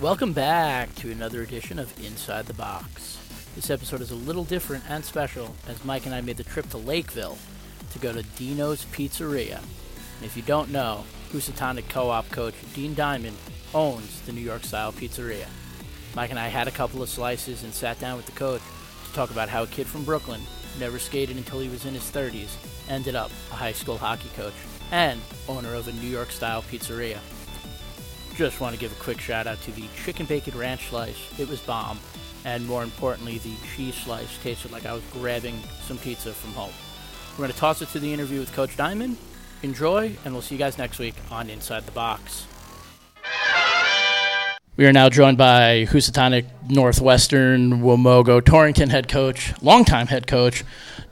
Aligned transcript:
Welcome 0.00 0.32
back 0.32 0.94
to 0.94 1.12
another 1.12 1.42
edition 1.42 1.78
of 1.78 1.92
Inside 2.02 2.46
the 2.46 2.54
Box. 2.54 3.18
This 3.54 3.68
episode 3.68 4.00
is 4.00 4.10
a 4.10 4.14
little 4.14 4.44
different 4.44 4.82
and 4.88 5.04
special 5.04 5.54
as 5.68 5.84
Mike 5.84 6.06
and 6.06 6.14
I 6.14 6.22
made 6.22 6.38
the 6.38 6.42
trip 6.42 6.70
to 6.70 6.78
Lakeville 6.78 7.36
to 7.90 7.98
go 7.98 8.10
to 8.10 8.22
Dino's 8.22 8.86
Pizzeria. 8.86 9.58
And 9.58 10.24
if 10.24 10.38
you 10.38 10.42
don't 10.42 10.70
know, 10.70 11.04
Housatonic 11.32 11.90
Co-op 11.90 12.30
coach 12.30 12.54
Dean 12.72 12.94
Diamond 12.94 13.36
owns 13.74 14.22
the 14.22 14.32
New 14.32 14.40
York 14.40 14.64
style 14.64 14.90
pizzeria. 14.90 15.46
Mike 16.14 16.30
and 16.30 16.38
I 16.38 16.48
had 16.48 16.66
a 16.66 16.70
couple 16.70 17.02
of 17.02 17.10
slices 17.10 17.62
and 17.62 17.74
sat 17.74 18.00
down 18.00 18.16
with 18.16 18.24
the 18.24 18.32
coach 18.32 18.62
to 19.06 19.12
talk 19.12 19.30
about 19.30 19.50
how 19.50 19.64
a 19.64 19.66
kid 19.66 19.86
from 19.86 20.04
Brooklyn 20.04 20.40
never 20.78 20.98
skated 20.98 21.36
until 21.36 21.60
he 21.60 21.68
was 21.68 21.84
in 21.84 21.92
his 21.92 22.10
30s, 22.10 22.56
ended 22.88 23.16
up 23.16 23.30
a 23.50 23.54
high 23.54 23.72
school 23.72 23.98
hockey 23.98 24.30
coach 24.34 24.54
and 24.92 25.20
owner 25.46 25.74
of 25.74 25.88
a 25.88 25.92
New 25.92 26.08
York 26.08 26.30
style 26.30 26.62
pizzeria. 26.62 27.18
Just 28.40 28.58
want 28.58 28.74
to 28.74 28.80
give 28.80 28.90
a 28.90 28.94
quick 28.94 29.20
shout 29.20 29.46
out 29.46 29.60
to 29.64 29.72
the 29.72 29.84
chicken 30.02 30.24
bacon 30.24 30.56
ranch 30.56 30.88
slice. 30.88 31.38
It 31.38 31.46
was 31.46 31.60
bomb. 31.60 32.00
And 32.46 32.66
more 32.66 32.82
importantly, 32.82 33.36
the 33.36 33.52
cheese 33.76 33.94
slice 33.94 34.42
tasted 34.42 34.72
like 34.72 34.86
I 34.86 34.94
was 34.94 35.02
grabbing 35.12 35.60
some 35.82 35.98
pizza 35.98 36.32
from 36.32 36.54
home. 36.54 36.72
We're 37.32 37.42
going 37.42 37.52
to 37.52 37.58
toss 37.58 37.82
it 37.82 37.90
to 37.90 37.98
the 37.98 38.10
interview 38.10 38.40
with 38.40 38.50
Coach 38.54 38.78
Diamond. 38.78 39.18
Enjoy, 39.62 40.16
and 40.24 40.32
we'll 40.32 40.40
see 40.40 40.54
you 40.54 40.58
guys 40.58 40.78
next 40.78 40.98
week 40.98 41.16
on 41.30 41.50
Inside 41.50 41.84
the 41.84 41.92
Box. 41.92 42.46
We 44.78 44.86
are 44.86 44.92
now 44.94 45.10
joined 45.10 45.36
by 45.36 45.84
Housatonic 45.90 46.46
Northwestern 46.66 47.82
Wamogo 47.82 48.42
Torrington 48.42 48.88
head 48.88 49.06
coach, 49.06 49.52
longtime 49.60 50.06
head 50.06 50.26
coach, 50.26 50.64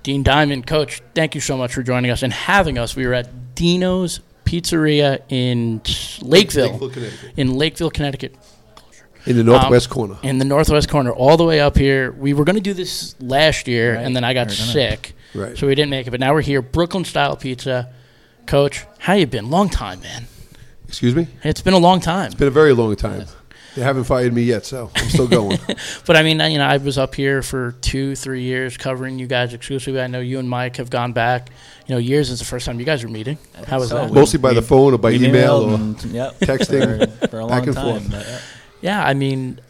Dean 0.02 0.22
Diamond. 0.22 0.66
Coach, 0.66 1.02
thank 1.14 1.34
you 1.34 1.42
so 1.42 1.58
much 1.58 1.74
for 1.74 1.82
joining 1.82 2.10
us 2.10 2.22
and 2.22 2.32
having 2.32 2.78
us. 2.78 2.96
We 2.96 3.06
were 3.06 3.12
at 3.12 3.54
Dino's 3.54 4.20
Pizzeria 4.48 5.20
in 5.28 5.80
Lakeville, 6.22 6.70
Lakeville, 6.70 6.88
Connecticut. 6.90 7.30
in 7.36 7.54
Lakeville, 7.54 7.90
Connecticut. 7.90 8.34
In 9.26 9.36
the 9.36 9.44
northwest 9.44 9.88
Um, 9.90 9.94
corner. 9.94 10.16
In 10.22 10.38
the 10.38 10.44
northwest 10.46 10.88
corner, 10.88 11.10
all 11.12 11.36
the 11.36 11.44
way 11.44 11.60
up 11.60 11.76
here. 11.76 12.12
We 12.12 12.32
were 12.32 12.44
going 12.44 12.56
to 12.56 12.62
do 12.62 12.72
this 12.72 13.14
last 13.20 13.68
year, 13.68 13.94
Right. 13.96 14.06
and 14.06 14.16
then 14.16 14.24
I 14.24 14.32
got 14.32 14.50
sick, 14.50 15.14
Right. 15.34 15.56
so 15.58 15.66
we 15.66 15.74
didn't 15.74 15.90
make 15.90 16.06
it. 16.06 16.10
But 16.10 16.20
now 16.20 16.32
we're 16.32 16.40
here, 16.40 16.62
Brooklyn 16.62 17.04
style 17.04 17.36
pizza. 17.36 17.90
Coach, 18.46 18.86
how 18.98 19.12
you 19.12 19.26
been? 19.26 19.50
Long 19.50 19.68
time, 19.68 20.00
man. 20.00 20.24
Excuse 20.88 21.14
me? 21.14 21.26
It's 21.44 21.60
been 21.60 21.74
a 21.74 21.78
long 21.78 22.00
time. 22.00 22.26
It's 22.26 22.34
been 22.36 22.48
a 22.48 22.50
very 22.62 22.72
long 22.72 22.96
time. 22.96 23.26
They 23.78 23.84
haven't 23.84 24.04
fired 24.04 24.32
me 24.34 24.42
yet, 24.42 24.66
so 24.66 24.90
I'm 24.96 25.08
still 25.08 25.28
going. 25.28 25.56
But 26.04 26.16
I 26.16 26.24
mean, 26.24 26.40
you 26.50 26.58
know, 26.58 26.66
I 26.66 26.78
was 26.78 26.98
up 26.98 27.14
here 27.14 27.42
for 27.42 27.76
two, 27.80 28.16
three 28.16 28.42
years 28.42 28.76
covering 28.76 29.20
you 29.20 29.28
guys 29.28 29.54
exclusively. 29.54 30.00
I 30.00 30.08
know 30.08 30.18
you 30.18 30.40
and 30.40 30.50
Mike 30.50 30.78
have 30.78 30.90
gone 30.90 31.12
back. 31.12 31.50
You 31.86 31.94
know, 31.94 31.98
years 32.00 32.28
is 32.30 32.40
the 32.40 32.44
first 32.44 32.66
time 32.66 32.80
you 32.80 32.84
guys 32.84 33.04
were 33.04 33.08
meeting. 33.08 33.38
How 33.68 33.78
was 33.78 33.90
So 33.90 33.94
that? 33.94 34.12
Mostly 34.12 34.40
by 34.40 34.52
the 34.52 34.62
phone 34.62 34.94
or 34.94 34.98
by 34.98 35.12
email 35.12 35.58
or 35.58 35.74
and, 35.74 36.02
yep, 36.06 36.36
texting, 36.40 37.20
for, 37.20 37.28
for 37.28 37.40
a 37.40 37.46
back 37.46 37.58
long 37.58 37.68
and 37.68 37.76
time. 37.76 38.00
forth. 38.00 38.10
but, 38.10 38.26
yeah. 38.26 38.40
Yeah, 38.80 39.04
I 39.06 39.14
mean, 39.14 39.60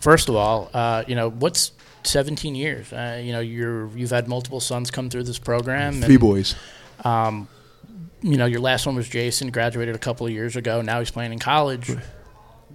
first 0.00 0.28
of 0.28 0.36
all, 0.36 0.70
uh, 0.72 1.02
you 1.08 1.16
know, 1.16 1.30
what's 1.30 1.72
17 2.04 2.54
years? 2.54 2.92
Uh, 2.92 3.20
you 3.20 3.32
know, 3.32 3.40
you're 3.40 3.88
you've 3.96 4.10
had 4.10 4.28
multiple 4.28 4.60
sons 4.60 4.92
come 4.92 5.10
through 5.10 5.24
this 5.24 5.40
program. 5.40 6.00
three 6.02 6.14
and, 6.14 6.20
boys. 6.20 6.54
Um, 7.02 7.48
you 8.22 8.36
know, 8.36 8.46
your 8.46 8.60
last 8.60 8.86
one 8.86 8.94
was 8.94 9.08
Jason, 9.08 9.50
graduated 9.50 9.96
a 9.96 9.98
couple 9.98 10.24
of 10.24 10.32
years 10.32 10.54
ago. 10.54 10.82
Now 10.82 11.00
he's 11.00 11.10
playing 11.10 11.32
in 11.32 11.40
college. 11.40 11.90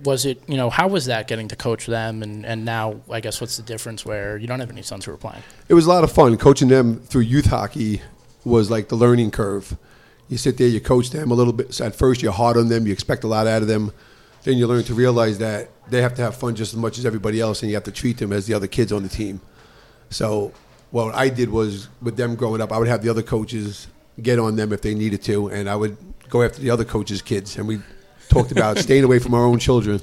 Was 0.04 0.26
it, 0.26 0.42
you 0.48 0.56
know, 0.56 0.70
how 0.70 0.88
was 0.88 1.06
that 1.06 1.28
getting 1.28 1.48
to 1.50 1.56
coach 1.56 1.86
them? 1.86 2.24
And, 2.24 2.46
and 2.46 2.64
now, 2.64 3.02
I 3.12 3.20
guess, 3.20 3.42
what's 3.42 3.58
the 3.58 3.64
difference 3.64 4.06
where 4.06 4.38
you 4.38 4.48
don't 4.48 4.60
have 4.60 4.70
any 4.70 4.82
sons 4.82 5.06
who 5.06 5.12
are 5.12 5.18
playing? 5.18 5.44
It 5.68 5.74
was 5.74 5.86
a 5.86 5.90
lot 5.90 6.04
of 6.04 6.12
fun. 6.12 6.38
Coaching 6.38 6.70
them 6.70 7.00
through 7.02 7.22
youth 7.22 7.48
hockey 7.48 8.02
was 8.46 8.72
like 8.72 8.88
the 8.90 8.96
learning 8.96 9.32
curve. 9.32 9.78
You 10.30 10.38
sit 10.38 10.58
there, 10.58 10.68
you 10.68 10.80
coach 10.80 11.10
them 11.10 11.32
a 11.32 11.34
little 11.34 11.54
bit. 11.54 11.74
So 11.74 11.86
at 11.86 11.96
first, 11.96 12.22
you're 12.22 12.32
hard 12.32 12.56
on 12.56 12.70
them, 12.70 12.86
you 12.86 12.94
expect 12.94 13.24
a 13.24 13.28
lot 13.28 13.48
out 13.48 13.62
of 13.62 13.68
them. 13.68 13.92
Then 14.44 14.58
you 14.58 14.68
learn 14.68 14.84
to 14.86 14.94
realize 14.94 15.38
that 15.40 15.70
they 15.90 16.02
have 16.02 16.14
to 16.16 16.22
have 16.22 16.36
fun 16.38 16.56
just 16.56 16.74
as 16.74 16.80
much 16.80 16.98
as 16.98 17.06
everybody 17.06 17.42
else, 17.42 17.62
and 17.62 17.70
you 17.70 17.76
have 17.76 17.84
to 17.86 17.92
treat 17.92 18.18
them 18.18 18.32
as 18.32 18.48
the 18.48 18.54
other 18.54 18.68
kids 18.68 18.94
on 18.94 19.04
the 19.04 19.10
team. 19.10 19.42
So 20.10 20.54
what 20.92 21.14
I 21.14 21.30
did 21.30 21.50
was 21.50 21.90
with 22.02 22.16
them 22.16 22.36
growing 22.36 22.62
up, 22.62 22.72
I 22.72 22.78
would 22.78 22.88
have 22.88 23.02
the 23.02 23.10
other 23.10 23.24
coaches 23.24 23.88
get 24.22 24.40
on 24.40 24.56
them 24.56 24.72
if 24.72 24.82
they 24.82 24.94
needed 24.94 25.22
to, 25.24 25.48
and 25.48 25.70
I 25.70 25.76
would 25.76 25.98
go 26.30 26.44
after 26.44 26.62
the 26.62 26.70
other 26.70 26.86
coaches' 26.86 27.22
kids, 27.22 27.58
and 27.58 27.68
we 27.68 27.80
talked 28.30 28.52
about 28.52 28.78
staying 28.78 29.04
away 29.04 29.20
from 29.20 29.34
our 29.34 29.44
own 29.44 29.60
children, 29.60 30.00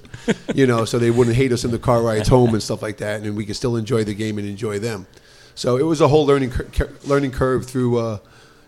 you 0.54 0.66
know, 0.66 0.84
so 0.84 0.98
they 0.98 1.10
wouldn't 1.10 1.36
hate 1.36 1.52
us 1.52 1.64
in 1.64 1.70
the 1.70 1.78
car 1.78 2.02
rides 2.02 2.28
home 2.28 2.52
and 2.52 2.62
stuff 2.62 2.82
like 2.82 2.98
that, 2.98 3.22
and 3.22 3.36
we 3.36 3.46
could 3.46 3.56
still 3.56 3.76
enjoy 3.76 4.04
the 4.04 4.14
game 4.14 4.38
and 4.38 4.46
enjoy 4.46 4.78
them. 4.78 5.06
So 5.54 5.76
it 5.78 5.84
was 5.84 6.00
a 6.00 6.08
whole 6.08 6.26
learning 6.26 6.50
cur- 6.50 6.92
learning 7.04 7.30
curve 7.30 7.64
through 7.64 7.98
uh, 7.98 8.18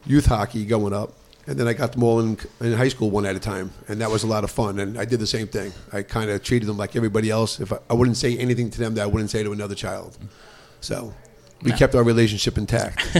youth 0.07 0.27
hockey 0.27 0.65
going 0.65 0.95
up, 0.95 1.13
and 1.47 1.59
then 1.59 1.69
I 1.69 1.75
got 1.75 1.93
them 1.93 2.03
all 2.03 2.21
in, 2.21 2.39
in 2.61 2.73
high 2.73 2.89
school 2.89 3.11
one 3.11 3.27
at 3.27 3.37
a 3.37 3.41
time, 3.41 3.73
and 3.89 4.01
that 4.01 4.11
was 4.11 4.23
a 4.23 4.27
lot 4.27 4.45
of 4.45 4.51
fun. 4.51 4.79
And 4.79 4.99
I 4.99 5.05
did 5.05 5.21
the 5.21 5.27
same 5.27 5.49
thing. 5.49 5.73
I 5.93 6.03
kind 6.03 6.31
of 6.31 6.43
treated 6.43 6.67
them 6.67 6.79
like 6.79 6.97
everybody 6.97 7.29
else. 7.29 7.61
If 7.61 7.73
I, 7.73 7.79
I 7.91 7.95
wouldn't 7.95 8.17
say 8.17 8.39
anything 8.39 8.71
to 8.71 8.79
them 8.79 8.95
that 8.95 9.03
I 9.03 9.07
wouldn't 9.07 9.31
say 9.31 9.43
to 9.43 9.53
another 9.53 9.75
child, 9.75 10.17
so 10.81 11.13
we 11.63 11.73
kept 11.73 11.95
our 11.95 12.03
relationship 12.03 12.59
intact. 12.59 13.05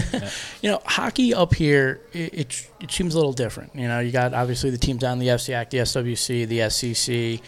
You 0.61 0.71
know, 0.71 0.81
hockey 0.85 1.33
up 1.33 1.53
here, 1.53 2.01
it, 2.11 2.33
it, 2.33 2.69
it 2.81 2.91
seems 2.91 3.13
a 3.13 3.17
little 3.17 3.31
different. 3.31 3.73
You 3.75 3.87
know, 3.87 3.99
you 4.01 4.11
got 4.11 4.33
obviously 4.33 4.69
the 4.69 4.77
teams 4.77 4.99
down 4.99 5.19
the 5.19 5.27
FCAC, 5.27 5.69
the 5.69 5.77
SWC, 5.77 6.47
the 6.47 6.59
SCC. 6.59 7.41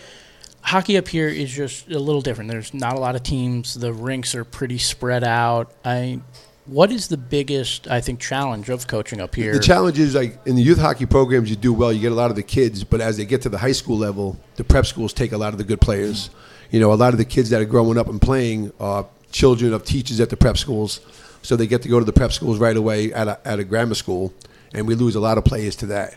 Hockey 0.62 0.98
up 0.98 1.10
here 1.10 1.28
is 1.28 1.52
just 1.52 1.90
a 1.90 2.00
little 2.00 2.22
different. 2.22 2.50
There's 2.50 2.74
not 2.74 2.96
a 2.96 3.00
lot 3.00 3.16
of 3.16 3.24
teams. 3.24 3.74
The 3.74 3.92
rinks 3.92 4.34
are 4.34 4.46
pretty 4.46 4.78
spread 4.78 5.26
out. 5.26 5.74
I, 5.84 6.22
what 6.66 6.92
is 6.92 7.10
the 7.10 7.18
biggest, 7.18 7.90
I 7.90 8.00
think, 8.00 8.22
challenge 8.22 8.70
of 8.70 8.88
coaching 8.88 9.20
up 9.20 9.36
here? 9.36 9.54
The 9.54 9.60
challenge 9.60 10.00
is 10.00 10.16
like 10.16 10.40
in 10.46 10.56
the 10.56 10.62
youth 10.62 10.80
hockey 10.80 11.06
programs, 11.06 11.50
you 11.50 11.58
do 11.58 11.74
well, 11.74 11.92
you 11.92 12.00
get 12.00 12.14
a 12.14 12.16
lot 12.16 12.30
of 12.30 12.38
the 12.38 12.44
kids, 12.44 12.86
but 12.86 13.02
as 13.02 13.18
they 13.18 13.26
get 13.26 13.42
to 13.42 13.50
the 13.50 13.58
high 13.58 13.74
school 13.74 13.98
level, 13.98 14.40
the 14.56 14.64
prep 14.64 14.86
schools 14.86 15.12
take 15.12 15.34
a 15.34 15.38
lot 15.38 15.52
of 15.52 15.58
the 15.58 15.66
good 15.66 15.82
players. 15.82 16.30
You 16.70 16.80
know, 16.80 16.94
a 16.94 16.96
lot 16.96 17.14
of 17.14 17.18
the 17.18 17.26
kids 17.26 17.50
that 17.50 17.62
are 17.62 17.66
growing 17.66 17.98
up 17.98 18.08
and 18.08 18.22
playing 18.22 18.72
are 18.80 19.06
children 19.32 19.74
of 19.74 19.84
teachers 19.86 20.20
at 20.20 20.30
the 20.30 20.38
prep 20.38 20.58
schools, 20.58 21.00
so 21.42 21.56
they 21.56 21.68
get 21.68 21.82
to 21.84 21.90
go 21.90 22.00
to 22.00 22.06
the 22.06 22.14
prep 22.14 22.32
schools 22.32 22.60
right 22.60 22.78
away 22.78 23.14
at 23.14 23.28
a, 23.28 23.40
at 23.46 23.60
a 23.60 23.64
grammar 23.64 23.96
school, 23.96 24.34
and 24.74 24.88
we 24.88 24.96
lose 24.96 25.16
a 25.16 25.20
lot 25.20 25.38
of 25.38 25.46
players 25.46 25.76
to 25.78 25.86
that. 25.88 26.16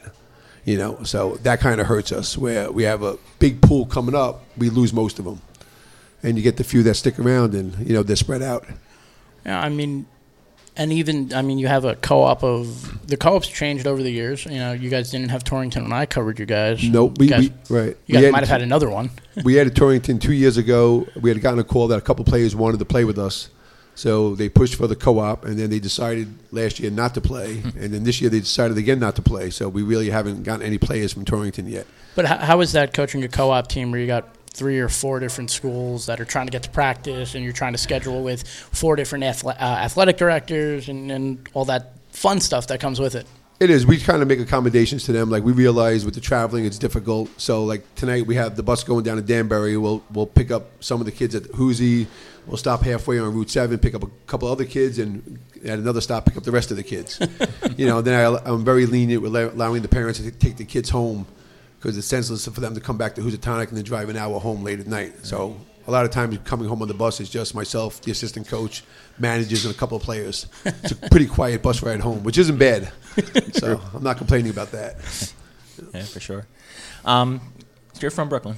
You 0.64 0.78
know, 0.78 1.02
so 1.02 1.36
that 1.42 1.60
kind 1.60 1.80
of 1.80 1.86
hurts 1.86 2.10
us. 2.10 2.38
Where 2.38 2.72
we 2.72 2.84
have 2.84 3.02
a 3.02 3.18
big 3.38 3.60
pool 3.60 3.84
coming 3.84 4.14
up, 4.14 4.42
we 4.56 4.70
lose 4.70 4.92
most 4.92 5.18
of 5.18 5.24
them, 5.24 5.40
and 6.22 6.36
you 6.36 6.42
get 6.42 6.56
the 6.56 6.64
few 6.64 6.82
that 6.84 6.94
stick 6.94 7.18
around, 7.18 7.54
and 7.54 7.86
you 7.86 7.94
know 7.94 8.02
they're 8.02 8.16
spread 8.16 8.42
out. 8.42 8.66
Yeah, 9.44 9.60
I 9.60 9.68
mean, 9.68 10.06
and 10.76 10.92
even 10.92 11.32
I 11.32 11.42
mean, 11.42 11.58
you 11.58 11.68
have 11.68 11.84
a 11.84 11.94
co-op 11.96 12.42
of 12.42 13.06
the 13.06 13.16
co-ops 13.16 13.48
changed 13.48 13.86
over 13.86 14.02
the 14.02 14.10
years. 14.10 14.44
You 14.44 14.58
know, 14.58 14.72
you 14.72 14.90
guys 14.90 15.10
didn't 15.10 15.30
have 15.30 15.44
Torrington 15.44 15.84
when 15.84 15.92
I 15.92 16.06
covered 16.06 16.38
you 16.38 16.46
guys. 16.46 16.82
Nope, 16.82 17.18
we, 17.18 17.26
you 17.26 17.30
guys, 17.30 17.50
we 17.70 17.78
right. 17.78 17.96
you 18.06 18.20
guys 18.20 18.32
might 18.32 18.40
have 18.40 18.48
had 18.48 18.62
another 18.62 18.90
one. 18.90 19.10
we 19.44 19.54
had 19.54 19.66
at 19.66 19.74
Torrington 19.74 20.18
two 20.18 20.32
years 20.32 20.56
ago. 20.56 21.06
We 21.20 21.30
had 21.30 21.40
gotten 21.40 21.58
a 21.58 21.64
call 21.64 21.88
that 21.88 21.98
a 21.98 22.02
couple 22.02 22.24
players 22.24 22.56
wanted 22.56 22.78
to 22.78 22.84
play 22.84 23.04
with 23.04 23.18
us, 23.18 23.50
so 23.94 24.34
they 24.34 24.48
pushed 24.48 24.74
for 24.74 24.86
the 24.86 24.96
co-op, 24.96 25.44
and 25.44 25.58
then 25.58 25.70
they 25.70 25.78
decided 25.78 26.34
last 26.50 26.80
year 26.80 26.90
not 26.90 27.14
to 27.14 27.20
play, 27.20 27.58
hmm. 27.58 27.78
and 27.78 27.94
then 27.94 28.04
this 28.04 28.20
year 28.20 28.30
they 28.30 28.40
decided 28.40 28.76
again 28.76 28.98
not 28.98 29.16
to 29.16 29.22
play. 29.22 29.50
So 29.50 29.68
we 29.68 29.82
really 29.82 30.10
haven't 30.10 30.42
gotten 30.42 30.66
any 30.66 30.78
players 30.78 31.12
from 31.12 31.24
Torrington 31.24 31.68
yet. 31.68 31.86
But 32.16 32.26
how, 32.26 32.38
how 32.38 32.60
is 32.60 32.72
that 32.72 32.92
coaching 32.92 33.22
a 33.22 33.28
co-op 33.28 33.68
team 33.68 33.90
where 33.90 34.00
you 34.00 34.06
got 34.06 34.28
three 34.54 34.78
or 34.78 34.88
four 34.88 35.20
different 35.20 35.50
schools 35.50 36.06
that 36.06 36.20
are 36.20 36.24
trying 36.24 36.46
to 36.46 36.52
get 36.52 36.62
to 36.62 36.70
practice, 36.70 37.34
and 37.34 37.44
you're 37.44 37.52
trying 37.52 37.72
to 37.72 37.78
schedule 37.78 38.22
with 38.22 38.48
four 38.48 38.96
different 38.96 39.24
uh, 39.24 39.50
athletic 39.58 40.16
directors 40.16 40.88
and, 40.88 41.10
and 41.10 41.48
all 41.52 41.64
that 41.66 41.92
fun 42.12 42.40
stuff 42.40 42.68
that 42.68 42.80
comes 42.80 43.00
with 43.00 43.14
it? 43.14 43.26
It 43.60 43.70
is. 43.70 43.86
We 43.86 43.98
kind 43.98 44.20
of 44.20 44.28
make 44.28 44.40
accommodations 44.40 45.04
to 45.04 45.12
them. 45.12 45.30
Like 45.30 45.44
we 45.44 45.52
realize 45.52 46.04
with 46.04 46.14
the 46.14 46.20
traveling, 46.20 46.64
it's 46.64 46.78
difficult. 46.78 47.30
So 47.40 47.64
like 47.64 47.82
tonight, 47.94 48.26
we 48.26 48.34
have 48.34 48.56
the 48.56 48.62
bus 48.62 48.82
going 48.82 49.04
down 49.04 49.16
to 49.16 49.22
Danbury. 49.22 49.76
We'll 49.76 50.02
we'll 50.12 50.26
pick 50.26 50.50
up 50.50 50.70
some 50.82 51.00
of 51.00 51.06
the 51.06 51.12
kids 51.12 51.34
at 51.34 51.44
Hoosie. 51.44 52.06
We'll 52.46 52.56
stop 52.56 52.82
halfway 52.82 53.18
on 53.18 53.32
Route 53.32 53.50
Seven, 53.50 53.78
pick 53.78 53.94
up 53.94 54.02
a 54.02 54.08
couple 54.26 54.48
other 54.48 54.64
kids, 54.64 54.98
and 54.98 55.38
at 55.64 55.78
another 55.78 56.00
stop, 56.00 56.26
pick 56.26 56.36
up 56.36 56.42
the 56.42 56.50
rest 56.50 56.70
of 56.72 56.76
the 56.76 56.82
kids. 56.82 57.20
you 57.76 57.86
know. 57.86 58.02
Then 58.02 58.14
I, 58.14 58.38
I'm 58.44 58.64
very 58.64 58.86
lenient 58.86 59.22
with 59.22 59.34
allowing 59.34 59.82
the 59.82 59.88
parents 59.88 60.18
to 60.18 60.30
take 60.30 60.56
the 60.56 60.64
kids 60.64 60.90
home 60.90 61.26
because 61.84 61.98
it's 61.98 62.06
senseless 62.06 62.46
for 62.48 62.60
them 62.62 62.74
to 62.74 62.80
come 62.80 62.96
back 62.96 63.14
to 63.14 63.20
Housatonic 63.20 63.68
and 63.68 63.76
then 63.76 63.84
drive 63.84 64.08
an 64.08 64.16
hour 64.16 64.40
home 64.40 64.64
late 64.64 64.80
at 64.80 64.86
night. 64.86 65.12
So 65.26 65.54
a 65.86 65.90
lot 65.90 66.06
of 66.06 66.10
times 66.10 66.38
coming 66.42 66.66
home 66.66 66.80
on 66.80 66.88
the 66.88 66.94
bus 66.94 67.20
is 67.20 67.28
just 67.28 67.54
myself, 67.54 68.00
the 68.00 68.10
assistant 68.10 68.48
coach, 68.48 68.82
managers, 69.18 69.66
and 69.66 69.74
a 69.74 69.76
couple 69.76 69.98
of 69.98 70.02
players. 70.02 70.46
It's 70.64 70.92
a 70.92 70.96
pretty 70.96 71.26
quiet 71.26 71.62
bus 71.62 71.82
ride 71.82 72.00
home, 72.00 72.24
which 72.24 72.38
isn't 72.38 72.56
bad. 72.58 72.90
So 73.52 73.80
I'm 73.94 74.02
not 74.02 74.16
complaining 74.16 74.50
about 74.50 74.72
that. 74.72 74.96
yeah, 75.94 76.02
for 76.02 76.18
sure. 76.20 76.46
Um, 77.04 77.40
you're 78.00 78.10
from 78.10 78.28
Brooklyn. 78.28 78.56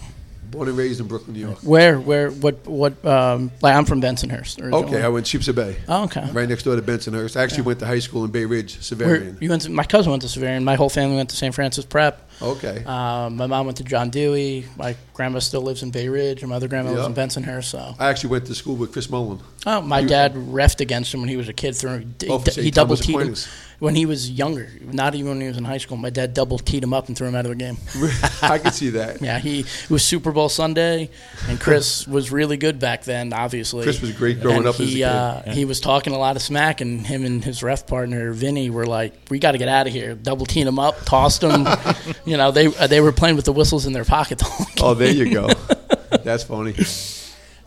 Born 0.51 0.69
and 0.69 0.79
raised 0.79 1.01
in 1.01 1.09
Brooklyn, 1.09 1.35
New 1.35 1.41
York. 1.41 1.59
Where, 1.59 2.01
where, 2.01 2.31
what, 2.31 2.67
what? 2.67 3.05
Um, 3.05 3.51
like 3.61 3.75
I'm 3.75 3.85
from 3.85 4.01
Bensonhurst. 4.01 4.63
originally. 4.63 4.85
Okay, 4.87 5.03
I 5.03 5.09
went 5.09 5.27
to 5.27 5.39
Sheepshead 5.39 5.57
Bay. 5.57 5.77
Oh, 5.89 6.05
okay. 6.05 6.31
Right 6.31 6.49
next 6.49 6.63
door 6.63 6.77
to 6.77 6.81
Bensonhurst. 6.83 7.37
I 7.37 7.43
actually 7.43 7.65
went 7.65 7.81
to 7.81 7.87
high 7.87 7.99
school 7.99 8.25
in 8.25 8.31
Bay 8.31 8.45
Ridge, 8.47 8.77
Where, 8.77 9.19
Xaverian. 9.19 9.43
you 9.43 9.51
went 9.51 9.63
to, 9.63 9.71
my 9.71 9.85
cousin 9.85 10.11
went 10.13 10.23
to 10.23 10.29
Xaverian. 10.29 10.63
My 10.63 10.77
whole 10.77 10.89
family 10.89 11.17
went 11.17 11.29
to 11.31 11.37
St. 11.37 11.55
Francis 11.55 11.85
Prep. 11.85 12.26
Okay. 12.43 12.85
Um, 12.85 13.37
my 13.37 13.47
mom 13.47 13.67
went 13.67 13.79
to 13.79 13.85
John 13.85 14.11
Dewey. 14.11 14.67
My 14.77 14.95
grandma 15.15 15.39
still 15.39 15.63
lives 15.63 15.83
in 15.83 15.91
Bay 15.91 16.09
Ridge, 16.09 16.43
and 16.43 16.51
my 16.51 16.57
other 16.57 16.69
grandma 16.69 16.91
lives 16.93 17.07
in 17.07 17.15
Bensonhurst. 17.15 17.65
So, 17.65 17.95
I 17.99 18.09
actually 18.11 18.31
went 18.31 18.47
to 18.47 18.55
school 18.55 18.77
with 18.77 18.93
Chris 18.93 19.09
Mullin. 19.09 19.41
Oh, 19.67 19.81
my 19.81 20.03
dad 20.05 20.35
refed 20.35 20.81
against 20.81 21.13
him 21.13 21.21
when 21.21 21.29
he 21.29 21.37
was 21.37 21.49
a 21.49 21.53
kid. 21.53 21.75
Through 21.77 22.05
he, 22.21 22.29
Oh, 22.29 22.39
for 22.39 22.61
he 22.61 22.71
double 22.71 22.97
teed 22.97 23.19
him 23.21 23.35
when 23.79 23.95
he 23.95 24.07
was 24.07 24.31
younger. 24.31 24.71
Not 24.81 25.15
even 25.15 25.29
when 25.33 25.41
he 25.41 25.49
was 25.49 25.57
in 25.57 25.65
high 25.65 25.79
school. 25.79 25.97
My 25.97 26.11
dad 26.11 26.35
double 26.35 26.59
teed 26.59 26.83
him 26.85 26.95
up 26.95 27.09
and 27.09 27.17
threw 27.17 27.27
him 27.27 27.35
out 27.35 27.47
of 27.47 27.51
the 27.51 27.57
game. 27.57 27.77
I 28.43 28.59
could 28.59 28.75
see 28.75 28.91
that. 28.91 29.21
Yeah, 29.21 29.39
he 29.39 29.61
it 29.61 29.91
was 29.91 30.05
Super 30.05 30.31
Bowl 30.31 30.49
Sunday, 30.49 31.11
and 31.49 31.59
Chris 31.59 32.07
was 32.07 32.31
really 32.31 32.57
good 32.57 32.79
back 32.79 33.03
then. 33.05 33.33
Obviously, 33.33 33.83
Chris 33.83 34.01
was 34.01 34.13
great 34.13 34.41
growing 34.41 34.59
And 34.59 34.67
up 34.67 34.75
as 34.75 34.81
a 34.81 34.85
He 34.85 34.95
kid. 34.97 35.03
uh, 35.05 35.43
he 35.53 35.65
was 35.65 35.81
talking 35.81 36.13
a 36.13 36.19
lot 36.19 36.37
of 36.37 36.43
smack, 36.43 36.81
and 36.81 37.05
him 37.07 37.25
and 37.25 37.43
his 37.45 37.63
ref 37.63 37.87
partner 37.87 38.33
Vinny 38.33 38.71
were 38.71 38.87
like, 38.87 39.15
"We 39.31 39.39
got 39.39 39.53
to 39.53 39.59
get 39.59 39.69
out 39.69 39.87
of 39.87 39.93
here." 39.93 40.15
Double 40.15 40.47
teed 40.47 40.67
him 40.67 40.79
up, 40.79 41.05
tossed 41.07 41.43
him. 41.43 41.67
you 42.27 42.37
know, 42.37 42.51
they 42.51 42.67
uh, 42.67 42.87
they 42.87 43.01
were 43.01 43.13
playing 43.13 43.37
with 43.37 43.47
the 43.47 43.53
whistles 43.53 43.87
in 43.87 43.93
their 43.93 44.05
pocket 44.05 44.39
the. 44.39 44.81
Oh, 44.83 44.95
there 44.95 45.13
you 45.13 45.33
go. 45.33 45.49
That's 46.25 46.45
funny. 46.45 46.75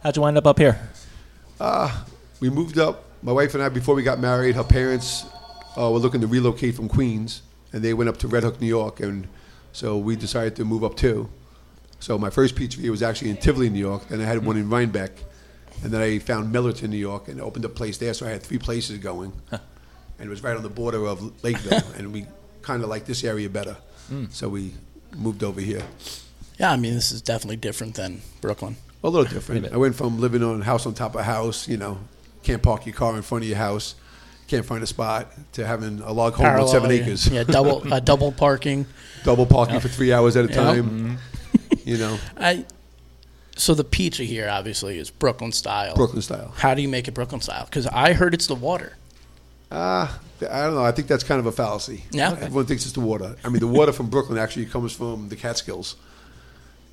How'd 0.03 0.15
you 0.15 0.21
wind 0.21 0.37
up 0.37 0.45
up 0.45 0.59
here? 0.59 0.79
We 2.39 2.49
moved 2.49 2.77
up. 2.77 3.05
My 3.21 3.31
wife 3.31 3.53
and 3.53 3.63
I, 3.63 3.69
before 3.69 3.95
we 3.95 4.03
got 4.03 4.19
married, 4.19 4.55
her 4.55 4.63
parents 4.63 5.25
uh, 5.77 5.89
were 5.91 5.99
looking 5.99 6.21
to 6.21 6.27
relocate 6.27 6.75
from 6.75 6.87
Queens, 6.87 7.41
and 7.73 7.83
they 7.83 7.93
went 7.93 8.09
up 8.09 8.17
to 8.17 8.27
Red 8.27 8.43
Hook, 8.43 8.61
New 8.61 8.67
York, 8.67 8.99
and 9.01 9.27
so 9.71 9.97
we 9.97 10.15
decided 10.15 10.55
to 10.57 10.65
move 10.65 10.83
up 10.83 10.95
too. 10.95 11.29
So 11.99 12.17
my 12.17 12.29
first 12.29 12.55
pizzeria 12.55 12.89
was 12.89 13.03
actually 13.03 13.31
in 13.31 13.37
Tivoli, 13.37 13.69
New 13.69 13.79
York. 13.79 14.07
Then 14.07 14.21
I 14.21 14.25
had 14.25 14.45
one 14.45 14.55
in 14.55 14.69
Rhinebeck, 14.69 15.11
and 15.83 15.91
then 15.91 16.01
I 16.01 16.19
found 16.19 16.53
Millerton, 16.53 16.89
New 16.89 16.97
York, 16.97 17.27
and 17.27 17.41
opened 17.41 17.65
a 17.65 17.69
place 17.69 17.97
there. 17.97 18.13
So 18.13 18.25
I 18.25 18.29
had 18.29 18.41
three 18.41 18.57
places 18.57 18.99
going, 18.99 19.33
and 19.51 19.61
it 20.19 20.29
was 20.29 20.43
right 20.43 20.55
on 20.55 20.63
the 20.63 20.69
border 20.69 21.05
of 21.05 21.43
Lakeville, 21.43 21.83
and 21.97 22.13
we 22.13 22.25
kind 22.61 22.83
of 22.83 22.89
liked 22.89 23.05
this 23.05 23.23
area 23.23 23.49
better. 23.49 23.75
So 24.31 24.49
we 24.49 24.73
moved 25.17 25.43
over 25.43 25.61
here. 25.61 25.83
Yeah, 26.59 26.71
I 26.71 26.77
mean, 26.77 26.93
this 26.93 27.11
is 27.11 27.21
definitely 27.21 27.55
different 27.57 27.95
than 27.95 28.21
Brooklyn. 28.41 28.75
A 29.03 29.09
little 29.09 29.31
different. 29.31 29.71
I 29.71 29.77
went 29.77 29.95
from 29.95 30.19
living 30.19 30.43
on 30.43 30.61
a 30.61 30.63
house 30.63 30.85
on 30.85 30.93
top 30.93 31.13
of 31.15 31.21
a 31.21 31.23
house, 31.23 31.67
you 31.67 31.77
know, 31.77 31.99
can't 32.43 32.61
park 32.61 32.85
your 32.85 32.95
car 32.95 33.15
in 33.15 33.21
front 33.21 33.43
of 33.45 33.49
your 33.49 33.57
house, 33.57 33.95
can't 34.47 34.65
find 34.65 34.83
a 34.83 34.87
spot, 34.87 35.31
to 35.53 35.65
having 35.65 36.01
a 36.01 36.11
log 36.11 36.33
home 36.33 36.47
on 36.47 36.67
seven 36.67 36.89
yeah. 36.89 36.97
acres, 36.97 37.27
Yeah, 37.27 37.43
double 37.43 37.81
uh, 37.93 37.99
double 38.01 38.31
parking. 38.33 38.85
double 39.23 39.45
parking 39.45 39.79
for 39.79 39.87
three 39.87 40.11
hours 40.11 40.35
at 40.35 40.45
a 40.45 40.49
Yeah. 40.49 40.55
time. 40.55 41.17
You 41.85 41.97
know, 41.97 42.19
I 42.37 42.65
so 43.55 43.73
the 43.73 43.83
pizza 43.83 44.23
here 44.23 44.49
obviously 44.49 44.97
is 44.97 45.09
Brooklyn 45.09 45.51
style. 45.51 45.95
Brooklyn 45.95 46.21
style. 46.21 46.53
How 46.57 46.73
do 46.73 46.81
you 46.81 46.87
make 46.89 47.07
it 47.07 47.13
Brooklyn 47.13 47.41
style? 47.41 47.65
Because 47.65 47.87
I 47.87 48.13
heard 48.13 48.33
it's 48.33 48.47
the 48.47 48.55
water. 48.55 48.97
Uh, 49.71 50.07
I 50.41 50.63
don't 50.65 50.75
know. 50.75 50.83
I 50.83 50.91
think 50.91 51.07
that's 51.07 51.23
kind 51.23 51.39
of 51.39 51.45
a 51.45 51.51
fallacy. 51.51 52.03
Yeah? 52.11 52.31
Okay. 52.33 52.45
Everyone 52.45 52.65
thinks 52.65 52.85
it's 52.85 52.93
the 52.93 52.99
water. 53.01 53.35
I 53.43 53.49
mean, 53.49 53.59
the 53.59 53.67
water 53.67 53.91
from 53.91 54.09
Brooklyn 54.09 54.37
actually 54.37 54.65
comes 54.65 54.93
from 54.93 55.29
the 55.29 55.35
Catskills, 55.35 55.95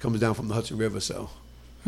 comes 0.01 0.21
down 0.21 0.35
from 0.35 0.49
the 0.49 0.55
Hudson 0.55 0.79
River. 0.79 1.01
So, 1.01 1.31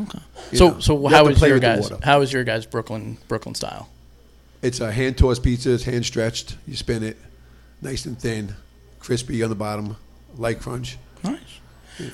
Okay. 0.00 0.18
So 0.54 0.70
know, 0.70 0.80
so 0.80 1.00
you 1.00 1.08
how 1.08 1.16
have 1.16 1.26
to 1.26 1.32
is 1.32 1.38
play 1.38 1.48
your 1.48 1.58
guys? 1.58 1.90
How 2.02 2.20
is 2.20 2.32
your 2.32 2.44
guys 2.44 2.66
Brooklyn 2.66 3.18
Brooklyn 3.26 3.54
style? 3.54 3.88
It's 4.62 4.80
a 4.80 4.92
hand 4.92 5.18
tossed 5.18 5.42
pizza. 5.42 5.74
It's 5.74 5.84
hand 5.84 6.06
stretched. 6.06 6.56
You 6.66 6.76
spin 6.76 7.02
it, 7.02 7.16
nice 7.82 8.06
and 8.06 8.18
thin, 8.18 8.54
crispy 9.00 9.42
on 9.42 9.50
the 9.50 9.56
bottom, 9.56 9.96
light 10.36 10.60
crunch. 10.60 10.98
Nice. 11.24 11.40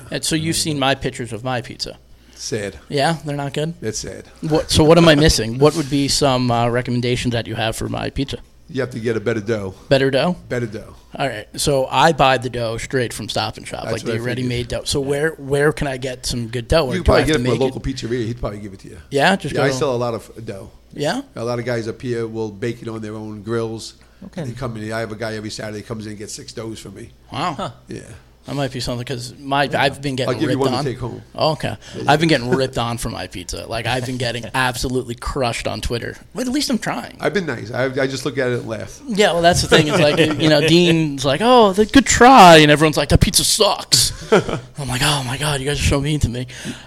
And 0.09 0.23
so 0.23 0.35
you've 0.35 0.55
seen 0.55 0.79
my 0.79 0.95
pictures 0.95 1.31
of 1.31 1.43
my 1.43 1.61
pizza. 1.61 1.99
Sad. 2.33 2.79
Yeah, 2.89 3.17
they're 3.23 3.35
not 3.35 3.53
good. 3.53 3.79
That's 3.81 3.99
sad. 3.99 4.27
What? 4.41 4.71
So 4.71 4.83
what 4.83 4.97
am 4.97 5.07
I 5.07 5.15
missing? 5.15 5.59
What 5.59 5.75
would 5.75 5.89
be 5.89 6.07
some 6.07 6.49
uh, 6.49 6.67
recommendations 6.69 7.33
that 7.33 7.47
you 7.47 7.55
have 7.55 7.75
for 7.75 7.87
my 7.87 8.09
pizza? 8.09 8.39
You 8.67 8.81
have 8.81 8.89
to 8.91 8.99
get 8.99 9.15
a 9.15 9.19
better 9.19 9.41
dough. 9.41 9.75
Better 9.89 10.09
dough. 10.09 10.35
Better 10.49 10.65
dough. 10.65 10.95
All 11.15 11.27
right. 11.27 11.47
So 11.59 11.85
I 11.85 12.13
buy 12.13 12.37
the 12.39 12.49
dough 12.49 12.77
straight 12.77 13.13
from 13.13 13.29
Stop 13.29 13.57
and 13.57 13.67
Shop, 13.67 13.83
That's 13.83 14.03
like 14.03 14.13
the 14.15 14.19
ready-made 14.19 14.69
dough. 14.69 14.83
So 14.85 14.99
where 15.01 15.31
where 15.33 15.71
can 15.71 15.87
I 15.87 15.97
get 15.97 16.25
some 16.25 16.47
good 16.47 16.67
dough? 16.67 16.87
You 16.87 16.91
do 16.93 16.97
can 16.99 17.03
probably 17.03 17.25
get 17.25 17.35
it 17.35 17.39
from 17.39 17.45
a 17.45 17.49
make 17.51 17.59
local 17.59 17.79
pizzeria. 17.81 18.25
He'd 18.25 18.39
probably 18.39 18.59
give 18.59 18.73
it 18.73 18.79
to 18.79 18.89
you. 18.89 18.97
Yeah, 19.11 19.35
just 19.35 19.53
Yeah, 19.53 19.61
go. 19.61 19.67
I 19.67 19.71
sell 19.71 19.95
a 19.95 19.97
lot 19.97 20.13
of 20.15 20.45
dough. 20.45 20.71
yeah. 20.93 21.21
A 21.35 21.43
lot 21.43 21.59
of 21.59 21.65
guys 21.65 21.87
up 21.87 22.01
here 22.01 22.25
will 22.27 22.49
bake 22.49 22.81
it 22.81 22.87
on 22.87 23.01
their 23.01 23.13
own 23.13 23.43
grills. 23.43 23.95
Okay. 24.25 24.45
They 24.45 24.53
come 24.53 24.75
in. 24.77 24.91
I 24.91 24.99
have 25.01 25.11
a 25.11 25.15
guy 25.15 25.35
every 25.35 25.51
Saturday 25.51 25.83
comes 25.83 26.05
in 26.07 26.11
and 26.13 26.17
gets 26.19 26.33
six 26.33 26.51
doughs 26.51 26.79
for 26.79 26.89
me. 26.89 27.11
Wow. 27.31 27.73
Yeah. 27.87 28.01
That 28.45 28.55
might 28.55 28.71
be 28.71 28.79
something 28.79 28.99
because 29.03 29.35
my 29.39 29.67
I've 29.73 30.03
been 30.03 30.15
getting 30.15 30.33
I'll 30.35 30.39
give 30.39 30.49
ripped 30.49 30.59
you 30.59 30.65
one 30.65 30.73
on. 30.75 30.83
to 30.83 30.91
take 30.91 30.99
home. 30.99 31.23
Oh, 31.33 31.53
okay, 31.53 31.77
I've 32.07 32.19
been 32.19 32.29
getting 32.29 32.51
ripped 32.51 32.77
on 32.77 32.99
for 32.99 33.09
my 33.09 33.25
pizza. 33.25 33.65
Like 33.65 33.87
I've 33.87 34.05
been 34.05 34.17
getting 34.19 34.45
absolutely 34.53 35.15
crushed 35.15 35.67
on 35.67 35.81
Twitter. 35.81 36.15
But 36.35 36.45
at 36.45 36.53
least 36.53 36.69
I'm 36.69 36.77
trying. 36.77 37.17
I've 37.19 37.33
been 37.33 37.47
nice. 37.47 37.71
I, 37.71 37.85
I 37.85 38.05
just 38.05 38.23
look 38.23 38.37
at 38.37 38.49
it 38.51 38.59
and 38.59 38.67
laugh. 38.67 39.01
Yeah, 39.07 39.33
well, 39.33 39.41
that's 39.41 39.63
the 39.63 39.67
thing. 39.67 39.87
It's 39.87 39.99
like 39.99 40.19
you 40.19 40.49
know, 40.49 40.61
Dean's 40.61 41.25
like, 41.25 41.41
"Oh, 41.43 41.73
the 41.73 41.87
good 41.87 42.05
try," 42.05 42.57
and 42.57 42.69
everyone's 42.69 42.97
like, 42.97 43.09
"The 43.09 43.17
pizza 43.17 43.43
sucks." 43.43 44.31
I'm 44.31 44.87
like, 44.87 45.01
"Oh 45.03 45.23
my 45.25 45.37
god, 45.39 45.59
you 45.59 45.65
guys 45.65 45.79
are 45.79 45.83
so 45.89 45.99
mean 45.99 46.19
to 46.19 46.29
me." 46.29 46.45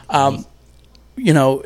Um, 0.09 0.47
you 1.17 1.33
know, 1.33 1.65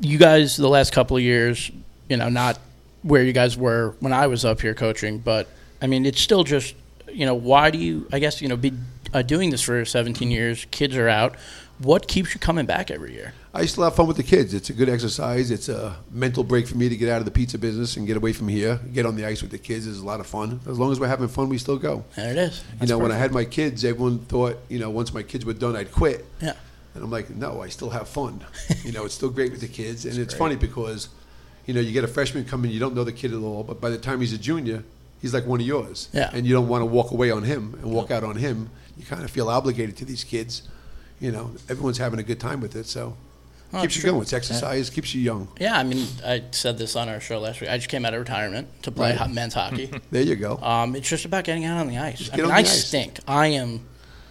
you 0.00 0.16
guys 0.16 0.56
the 0.56 0.68
last 0.68 0.92
couple 0.92 1.16
of 1.16 1.22
years, 1.24 1.72
you 2.08 2.16
know, 2.16 2.28
not 2.28 2.58
where 3.02 3.24
you 3.24 3.32
guys 3.32 3.56
were 3.56 3.94
when 3.98 4.12
I 4.12 4.28
was 4.28 4.44
up 4.44 4.60
here 4.60 4.74
coaching, 4.74 5.18
but 5.18 5.48
I 5.82 5.86
mean, 5.86 6.06
it's 6.06 6.20
still 6.20 6.44
just, 6.44 6.74
you 7.12 7.26
know, 7.26 7.34
why 7.34 7.70
do 7.70 7.78
you? 7.78 8.06
I 8.12 8.18
guess 8.18 8.40
you 8.40 8.48
know, 8.48 8.56
be 8.56 8.72
uh, 9.12 9.22
doing 9.22 9.50
this 9.50 9.62
for 9.62 9.84
17 9.84 10.30
years. 10.30 10.66
Kids 10.70 10.96
are 10.96 11.08
out. 11.08 11.36
What 11.78 12.08
keeps 12.08 12.34
you 12.34 12.40
coming 12.40 12.66
back 12.66 12.90
every 12.90 13.14
year? 13.14 13.32
I 13.54 13.64
still 13.64 13.84
have 13.84 13.96
fun 13.96 14.06
with 14.06 14.18
the 14.18 14.22
kids. 14.22 14.52
It's 14.52 14.68
a 14.68 14.74
good 14.74 14.90
exercise. 14.90 15.50
It's 15.50 15.70
a 15.70 15.96
mental 16.10 16.44
break 16.44 16.68
for 16.68 16.76
me 16.76 16.90
to 16.90 16.96
get 16.96 17.08
out 17.08 17.18
of 17.20 17.24
the 17.24 17.30
pizza 17.30 17.56
business 17.56 17.96
and 17.96 18.06
get 18.06 18.18
away 18.18 18.34
from 18.34 18.48
here. 18.48 18.78
Get 18.92 19.06
on 19.06 19.16
the 19.16 19.24
ice 19.24 19.40
with 19.40 19.50
the 19.50 19.58
kids 19.58 19.86
is 19.86 19.98
a 19.98 20.04
lot 20.04 20.20
of 20.20 20.26
fun. 20.26 20.60
As 20.68 20.78
long 20.78 20.92
as 20.92 21.00
we're 21.00 21.08
having 21.08 21.28
fun, 21.28 21.48
we 21.48 21.56
still 21.56 21.78
go. 21.78 22.04
There 22.16 22.30
it 22.30 22.38
is. 22.38 22.62
you 22.80 22.86
know, 22.86 22.98
when 22.98 23.10
I 23.10 23.16
had 23.16 23.32
my 23.32 23.46
kids, 23.46 23.84
everyone 23.84 24.18
thought, 24.18 24.58
you 24.68 24.78
know, 24.78 24.90
once 24.90 25.14
my 25.14 25.22
kids 25.22 25.46
were 25.46 25.54
done, 25.54 25.74
I'd 25.74 25.90
quit. 25.90 26.26
Yeah. 26.42 26.52
And 26.94 27.02
I'm 27.02 27.10
like, 27.10 27.30
no, 27.30 27.62
I 27.62 27.68
still 27.70 27.90
have 27.90 28.08
fun. 28.08 28.44
you 28.84 28.92
know, 28.92 29.06
it's 29.06 29.14
still 29.14 29.30
great 29.30 29.52
with 29.52 29.62
the 29.62 29.68
kids. 29.68 30.04
And 30.04 30.18
it's 30.18 30.34
funny 30.34 30.56
because, 30.56 31.08
you 31.64 31.72
know, 31.72 31.80
you 31.80 31.92
get 31.92 32.04
a 32.04 32.08
freshman 32.08 32.44
coming, 32.44 32.70
you 32.70 32.78
don't 32.78 32.94
know 32.94 33.04
the 33.04 33.12
kid 33.12 33.32
at 33.32 33.40
all, 33.40 33.64
but 33.64 33.80
by 33.80 33.88
the 33.88 33.98
time 33.98 34.20
he's 34.20 34.32
a 34.32 34.38
junior, 34.38 34.84
he's 35.20 35.32
like 35.34 35.46
one 35.46 35.60
of 35.60 35.66
yours. 35.66 36.08
Yeah. 36.12 36.30
And 36.32 36.46
you 36.46 36.52
don't 36.54 36.68
want 36.68 36.82
to 36.82 36.86
walk 36.86 37.10
away 37.12 37.30
on 37.30 37.42
him 37.42 37.74
and 37.82 37.90
walk 37.90 38.10
out 38.10 38.24
on 38.24 38.36
him. 38.36 38.70
You 38.98 39.04
kind 39.06 39.22
of 39.24 39.30
feel 39.30 39.48
obligated 39.48 39.96
to 39.98 40.04
these 40.04 40.24
kids. 40.24 40.62
You 41.20 41.32
know, 41.32 41.52
everyone's 41.68 41.98
having 41.98 42.18
a 42.18 42.22
good 42.22 42.40
time 42.40 42.60
with 42.60 42.76
it. 42.76 42.86
So 42.86 43.16
Oh, 43.72 43.82
keeps 43.82 43.94
you 43.94 44.00
true. 44.02 44.10
going. 44.10 44.22
It's 44.22 44.32
exercise, 44.32 44.90
keeps 44.90 45.14
you 45.14 45.20
young. 45.20 45.46
Yeah, 45.60 45.78
I 45.78 45.84
mean, 45.84 46.04
I 46.26 46.42
said 46.50 46.76
this 46.76 46.96
on 46.96 47.08
our 47.08 47.20
show 47.20 47.38
last 47.38 47.60
week. 47.60 47.70
I 47.70 47.76
just 47.76 47.88
came 47.88 48.04
out 48.04 48.12
of 48.14 48.18
retirement 48.18 48.66
to 48.82 48.90
play 48.90 49.14
Right. 49.16 49.30
men's 49.30 49.54
hockey. 49.54 49.90
There 50.10 50.22
you 50.22 50.34
go. 50.34 50.56
Um, 50.56 50.96
it's 50.96 51.08
just 51.08 51.24
about 51.24 51.44
getting 51.44 51.64
out 51.64 51.78
on 51.78 51.86
the 51.86 51.96
ice. 51.98 52.28
I 52.32 52.36
mean, 52.36 52.50
I 52.50 52.58
ice. 52.58 52.86
stink. 52.86 53.20
I 53.28 53.46
am 53.48 53.86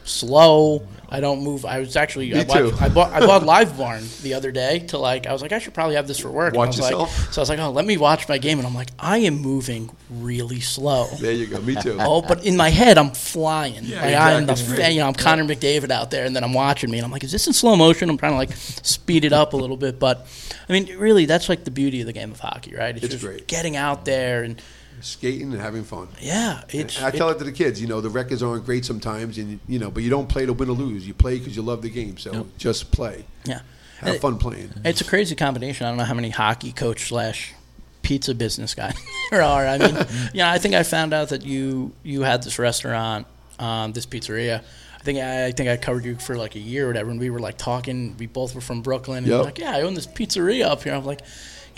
slow. 0.10 0.88
I 1.12 1.22
don't 1.22 1.42
move. 1.44 1.66
I 1.66 1.80
was 1.80 1.96
actually 1.96 2.32
Me 2.32 2.42
I, 2.42 2.44
bought, 2.44 2.58
too. 2.58 2.72
I 2.80 2.88
bought 2.88 3.12
I 3.14 3.20
bought 3.26 3.42
LiveBarn 3.68 4.22
the 4.22 4.36
other 4.36 4.52
day 4.52 4.78
to 4.90 5.00
like. 5.00 5.26
I 5.26 5.34
was 5.34 5.42
like, 5.42 5.52
I 5.52 5.58
should 5.58 5.74
probably 5.74 5.96
have 5.96 6.08
this 6.08 6.20
for 6.20 6.30
work. 6.30 6.54
And 6.54 6.58
I 6.62 6.66
Watch 6.68 6.78
was 6.78 6.82
like- 6.82 6.92
yourself? 6.92 7.34
so 7.34 7.42
I 7.42 7.44
was 7.44 7.50
like, 7.50 7.58
oh, 7.58 7.72
let 7.72 7.86
me 7.86 7.98
watch 7.98 8.30
my 8.30 8.38
game, 8.38 8.60
and 8.60 8.68
I'm 8.68 8.76
like, 8.76 8.90
I 9.00 9.18
am 9.20 9.42
moving 9.42 9.90
really 10.12 10.60
slow. 10.60 11.08
there 11.20 11.32
you 11.32 11.48
go. 11.48 11.60
Me 11.62 11.74
too. 11.82 11.98
Oh, 12.00 12.22
but 12.22 12.46
in 12.46 12.56
my 12.56 12.70
head, 12.70 13.00
I'm 13.00 13.10
flying. 13.10 13.83
Yeah, 13.86 14.06
like 14.06 14.16
I'm 14.16 14.45
the, 14.45 14.52
exactly. 14.52 14.90
you 14.94 15.00
know, 15.00 15.07
I'm 15.07 15.16
Connor 15.16 15.45
McDavid 15.45 15.90
out 15.90 16.12
there, 16.12 16.26
and 16.26 16.36
then 16.36 16.44
I'm 16.44 16.54
watching 16.54 16.92
me, 16.92 17.00
and 17.00 17.06
I'm 17.06 17.12
like, 17.12 17.24
is 17.24 17.31
this 17.31 17.48
in 17.48 17.54
slow 17.54 17.76
motion? 17.76 18.07
I'm 18.12 18.18
trying 18.18 18.33
to 18.33 18.38
like 18.38 18.52
speed 18.56 19.26
it 19.26 19.33
up 19.33 19.54
a 19.54 19.57
little 19.57 19.78
bit, 19.78 19.98
but 19.98 20.28
I 20.68 20.74
mean, 20.74 20.95
really, 21.00 21.26
that's 21.26 21.50
like 21.50 21.64
the 21.64 21.72
beauty 21.72 22.02
of 22.02 22.06
the 22.06 22.14
game 22.14 22.30
of 22.31 22.40
hockey, 22.40 22.76
right? 22.76 22.95
It's 22.95 23.07
just 23.07 23.24
great. 23.26 23.48
getting 23.48 23.76
out 23.76 24.06
there, 24.06 24.44
and 24.44 24.62
Skating 25.02 25.52
and 25.54 25.62
having 25.62 25.84
fun. 25.84 26.08
yeah, 26.20 26.64
it's. 26.70 26.98
And 26.98 27.06
I 27.06 27.12
tell 27.12 27.30
it 27.30 27.38
to 27.40 27.44
the 27.44 27.52
kids, 27.52 27.82
you 27.82 27.88
know, 27.88 28.02
the 28.02 28.10
records 28.10 28.42
aren't 28.44 28.66
great 28.66 28.86
sometimes, 28.86 29.38
and 29.38 29.60
you 29.68 29.80
know, 29.80 29.90
but 29.92 30.04
you 30.04 30.10
don't 30.10 30.28
play 30.30 30.46
to 30.46 30.54
win 30.54 30.70
or 30.70 30.74
lose. 30.74 31.08
You 31.08 31.14
play 31.14 31.38
because 31.40 31.56
you 31.56 31.62
love 31.62 31.82
the 31.82 31.90
game. 31.90 32.18
So 32.18 32.48
just 32.58 32.92
play. 32.92 33.26
yeah, 33.46 33.62
Have 34.00 34.14
And 34.14 34.22
fun 34.22 34.38
playing. 34.38 34.74
It's 34.86 35.02
a 35.02 35.06
crazy 35.06 35.36
combination. 35.36 35.86
I 35.86 35.90
don't 35.90 35.98
know 35.98 36.04
how 36.06 36.14
many 36.14 36.30
hockey 36.30 36.72
coach 36.72 37.08
slash 37.08 37.54
pizza 38.02 38.34
business 38.34 38.74
guy 38.76 38.94
there 39.32 39.42
are. 39.42 39.68
I 39.68 39.78
mean, 39.78 39.96
yeah, 40.34 40.52
I 40.52 40.58
think 40.58 40.74
I 40.74 40.84
found 40.84 41.14
out 41.14 41.30
that 41.30 41.44
you 41.46 41.94
you 42.04 42.22
had 42.22 42.44
this 42.44 42.58
restaurant, 42.60 43.28
um, 43.60 43.94
this 43.94 44.06
pizzeria. 44.06 44.64
I 44.96 45.02
think 45.02 45.20
I, 45.20 45.46
I 45.46 45.52
think 45.54 45.70
I 45.70 45.78
covered 45.78 46.04
you 46.04 46.18
for 46.18 46.36
like 46.36 46.56
a 46.56 46.60
year 46.60 46.86
or 46.86 46.88
whatever, 46.88 47.10
and 47.10 47.20
we 47.20 47.30
were 47.30 47.40
like 47.40 47.58
talking. 47.58 48.16
We 48.18 48.28
both 48.28 48.54
were 48.54 48.62
from 48.62 48.82
Brooklyn, 48.82 49.20
and 49.20 49.28
Yep. 49.28 49.46
like, 49.46 49.58
yeah, 49.60 49.72
I 49.76 49.82
own 49.84 49.94
this 49.94 50.06
pizzeria 50.08 50.66
up 50.66 50.84
here. 50.84 50.94
I'm 50.94 51.06
like, 51.06 51.22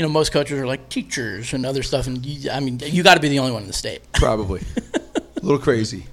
you 0.01 0.07
know, 0.07 0.11
most 0.11 0.31
coaches 0.31 0.57
are 0.59 0.65
like 0.65 0.89
teachers 0.89 1.53
and 1.53 1.63
other 1.63 1.83
stuff, 1.83 2.07
and 2.07 2.25
you, 2.25 2.49
I 2.49 2.59
mean, 2.59 2.79
you 2.83 3.03
got 3.03 3.13
to 3.13 3.19
be 3.19 3.29
the 3.29 3.37
only 3.37 3.51
one 3.51 3.61
in 3.61 3.67
the 3.67 3.73
state. 3.73 4.01
Probably. 4.13 4.61
a 4.95 5.39
little 5.43 5.59
crazy. 5.59 6.07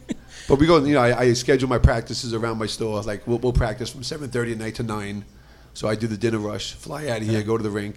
But 0.47 0.59
we 0.59 0.67
go, 0.67 0.85
you 0.85 0.93
know, 0.93 1.01
I, 1.01 1.19
I 1.21 1.33
schedule 1.33 1.71
my 1.71 1.79
practices 1.79 2.35
around 2.35 2.59
my 2.59 2.67
store. 2.67 3.01
Like, 3.01 3.27
we'll, 3.27 3.39
we'll 3.39 3.55
practice 3.55 3.89
from 3.89 4.03
7.30 4.03 4.53
at 4.53 4.59
night 4.59 4.75
to 4.75 4.83
9. 4.83 5.25
So 5.73 5.89
I 5.89 5.95
do 5.95 6.07
the 6.07 6.19
dinner 6.19 6.37
rush, 6.39 6.75
fly 6.75 7.09
out 7.09 7.23
of 7.23 7.27
here, 7.29 7.41
go 7.43 7.57
to 7.57 7.63
the 7.63 7.71
rink, 7.71 7.97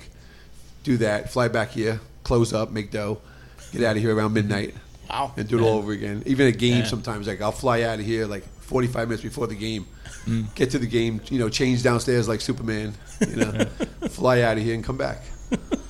do 0.85 0.95
that, 0.97 1.29
fly 1.29 1.49
back 1.49 1.71
here, 1.71 1.99
close 2.23 2.53
up, 2.53 2.71
make 2.71 2.89
dough, 2.89 3.19
get 3.73 3.83
out 3.83 3.97
of 3.97 4.01
here 4.01 4.15
around 4.15 4.31
midnight, 4.33 4.73
Wow. 5.09 5.33
and 5.35 5.45
do 5.45 5.59
it 5.59 5.61
all 5.61 5.77
over 5.79 5.91
again. 5.91 6.23
Even 6.25 6.47
at 6.47 6.57
games 6.57 6.85
Yeah. 6.85 6.85
sometimes, 6.85 7.27
like, 7.27 7.41
I'll 7.41 7.51
fly 7.51 7.81
out 7.81 7.99
of 7.99 8.05
here 8.05 8.27
like 8.27 8.45
45 8.61 9.09
minutes 9.09 9.23
before 9.23 9.47
the 9.47 9.55
game, 9.55 9.87
Mm. 10.25 10.55
get 10.55 10.69
to 10.71 10.79
the 10.79 10.85
game, 10.87 11.19
you 11.29 11.37
know, 11.39 11.49
change 11.49 11.83
downstairs 11.83 12.29
like 12.29 12.39
Superman, 12.39 12.93
you 13.27 13.35
know, 13.37 13.51
fly 14.09 14.41
out 14.41 14.55
of 14.57 14.63
here 14.63 14.73
and 14.75 14.83
come 14.85 14.95
back. 14.97 15.21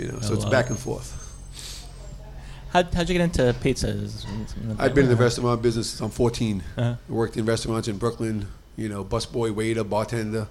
You 0.00 0.12
know, 0.12 0.20
so 0.20 0.30
I 0.30 0.34
it's 0.34 0.42
love 0.44 0.50
back 0.52 0.70
and 0.70 0.78
forth. 0.78 1.16
How'd, 2.70 2.94
how'd 2.94 3.08
you 3.08 3.18
get 3.18 3.22
into 3.24 3.42
pizzas? 3.60 4.24
I've 4.78 4.94
been 4.94 5.04
in 5.04 5.10
the 5.10 5.16
restaurant 5.16 5.60
business 5.60 5.90
since 5.90 6.00
I'm 6.00 6.10
14. 6.10 6.62
Uh-huh. 6.76 6.94
I 7.08 7.12
worked 7.12 7.36
in 7.36 7.44
restaurants 7.44 7.88
in 7.88 7.98
Brooklyn, 7.98 8.46
you 8.76 8.88
know, 8.88 9.04
busboy, 9.04 9.52
waiter, 9.52 9.82
bartender. 9.84 10.46